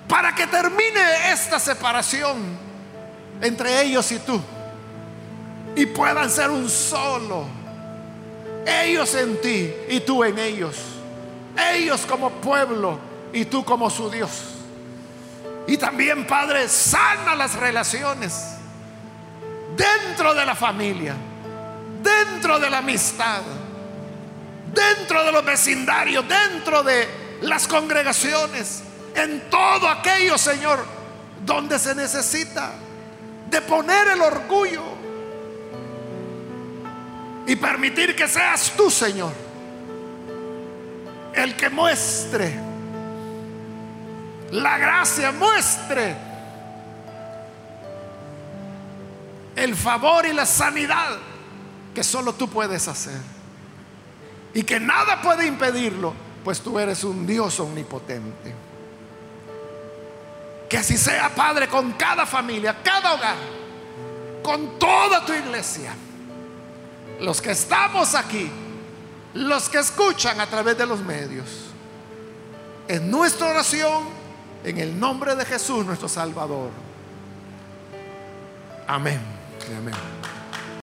Para 0.08 0.34
que 0.34 0.48
termine 0.48 1.32
esta 1.32 1.60
separación 1.60 2.38
entre 3.42 3.84
ellos 3.84 4.12
y 4.12 4.20
tú 4.20 4.42
y 5.76 5.86
puedan 5.86 6.30
ser 6.30 6.50
un 6.50 6.70
solo. 6.70 7.46
Ellos 8.66 9.14
en 9.16 9.40
ti 9.42 9.74
y 9.90 10.00
tú 10.02 10.24
en 10.24 10.38
ellos. 10.38 10.76
Ellos 11.74 12.06
como 12.08 12.30
pueblo 12.30 13.00
y 13.34 13.46
tú 13.46 13.64
como 13.64 13.90
su 13.90 14.10
Dios. 14.10 14.30
Y 15.68 15.78
también, 15.78 16.26
Padre, 16.26 16.68
sana 16.68 17.36
las 17.36 17.56
relaciones 17.56 18.56
dentro 19.78 20.34
de 20.34 20.46
la 20.46 20.56
familia, 20.56 21.16
dentro 22.02 22.60
de 22.60 22.70
la 22.70 22.80
amistad, 22.80 23.42
dentro 24.74 25.24
de 25.24 25.32
los 25.32 25.46
vecindarios, 25.46 26.26
dentro 26.28 26.84
de 26.84 27.08
las 27.42 27.68
congregaciones, 27.68 28.84
en 29.16 29.50
todo 29.50 29.88
aquello, 29.88 30.38
Señor, 30.38 30.86
donde 31.46 31.80
se 31.80 31.96
necesita 31.96 32.72
de 33.50 33.62
poner 33.62 34.10
el 34.10 34.22
orgullo 34.22 34.84
y 37.48 37.56
permitir 37.56 38.16
que 38.16 38.28
seas 38.28 38.74
tú, 38.78 38.92
Señor, 38.92 39.34
el 41.34 41.56
que 41.56 41.70
muestre 41.70 42.60
la 44.52 44.78
gracia, 44.78 45.32
muestre 45.32 46.16
el 49.56 49.76
favor 49.76 50.26
y 50.26 50.34
la 50.34 50.46
sanidad 50.46 51.18
que 51.94 52.04
solo 52.04 52.34
tú 52.34 52.50
puedes 52.50 52.88
hacer. 52.88 53.39
Y 54.54 54.64
que 54.64 54.80
nada 54.80 55.22
puede 55.22 55.46
impedirlo, 55.46 56.14
pues 56.44 56.62
tú 56.62 56.80
eres 56.80 57.04
un 57.04 57.26
Dios 57.26 57.60
omnipotente. 57.60 58.54
Que 60.68 60.78
así 60.78 60.98
sea, 60.98 61.30
Padre, 61.30 61.68
con 61.68 61.94
cada 61.94 62.26
familia, 62.26 62.78
cada 62.84 63.14
hogar, 63.14 63.38
con 64.44 64.78
toda 64.78 65.26
tu 65.26 65.34
iglesia 65.34 65.94
los 67.20 67.42
que 67.42 67.52
estamos 67.52 68.16
aquí, 68.16 68.50
los 69.34 69.70
que 69.70 69.80
escuchan 69.80 70.40
a 70.40 70.48
través 70.48 70.78
de 70.78 70.86
los 70.86 71.02
medios, 71.02 71.48
en 72.88 73.12
nuestra 73.12 73.50
oración 73.50 74.20
en 74.64 74.78
el 74.78 75.00
nombre 75.00 75.36
de 75.36 75.46
Jesús 75.46 75.86
nuestro 75.86 76.08
Salvador. 76.08 76.72
Amén. 78.88 79.20
Amén. 79.78 79.94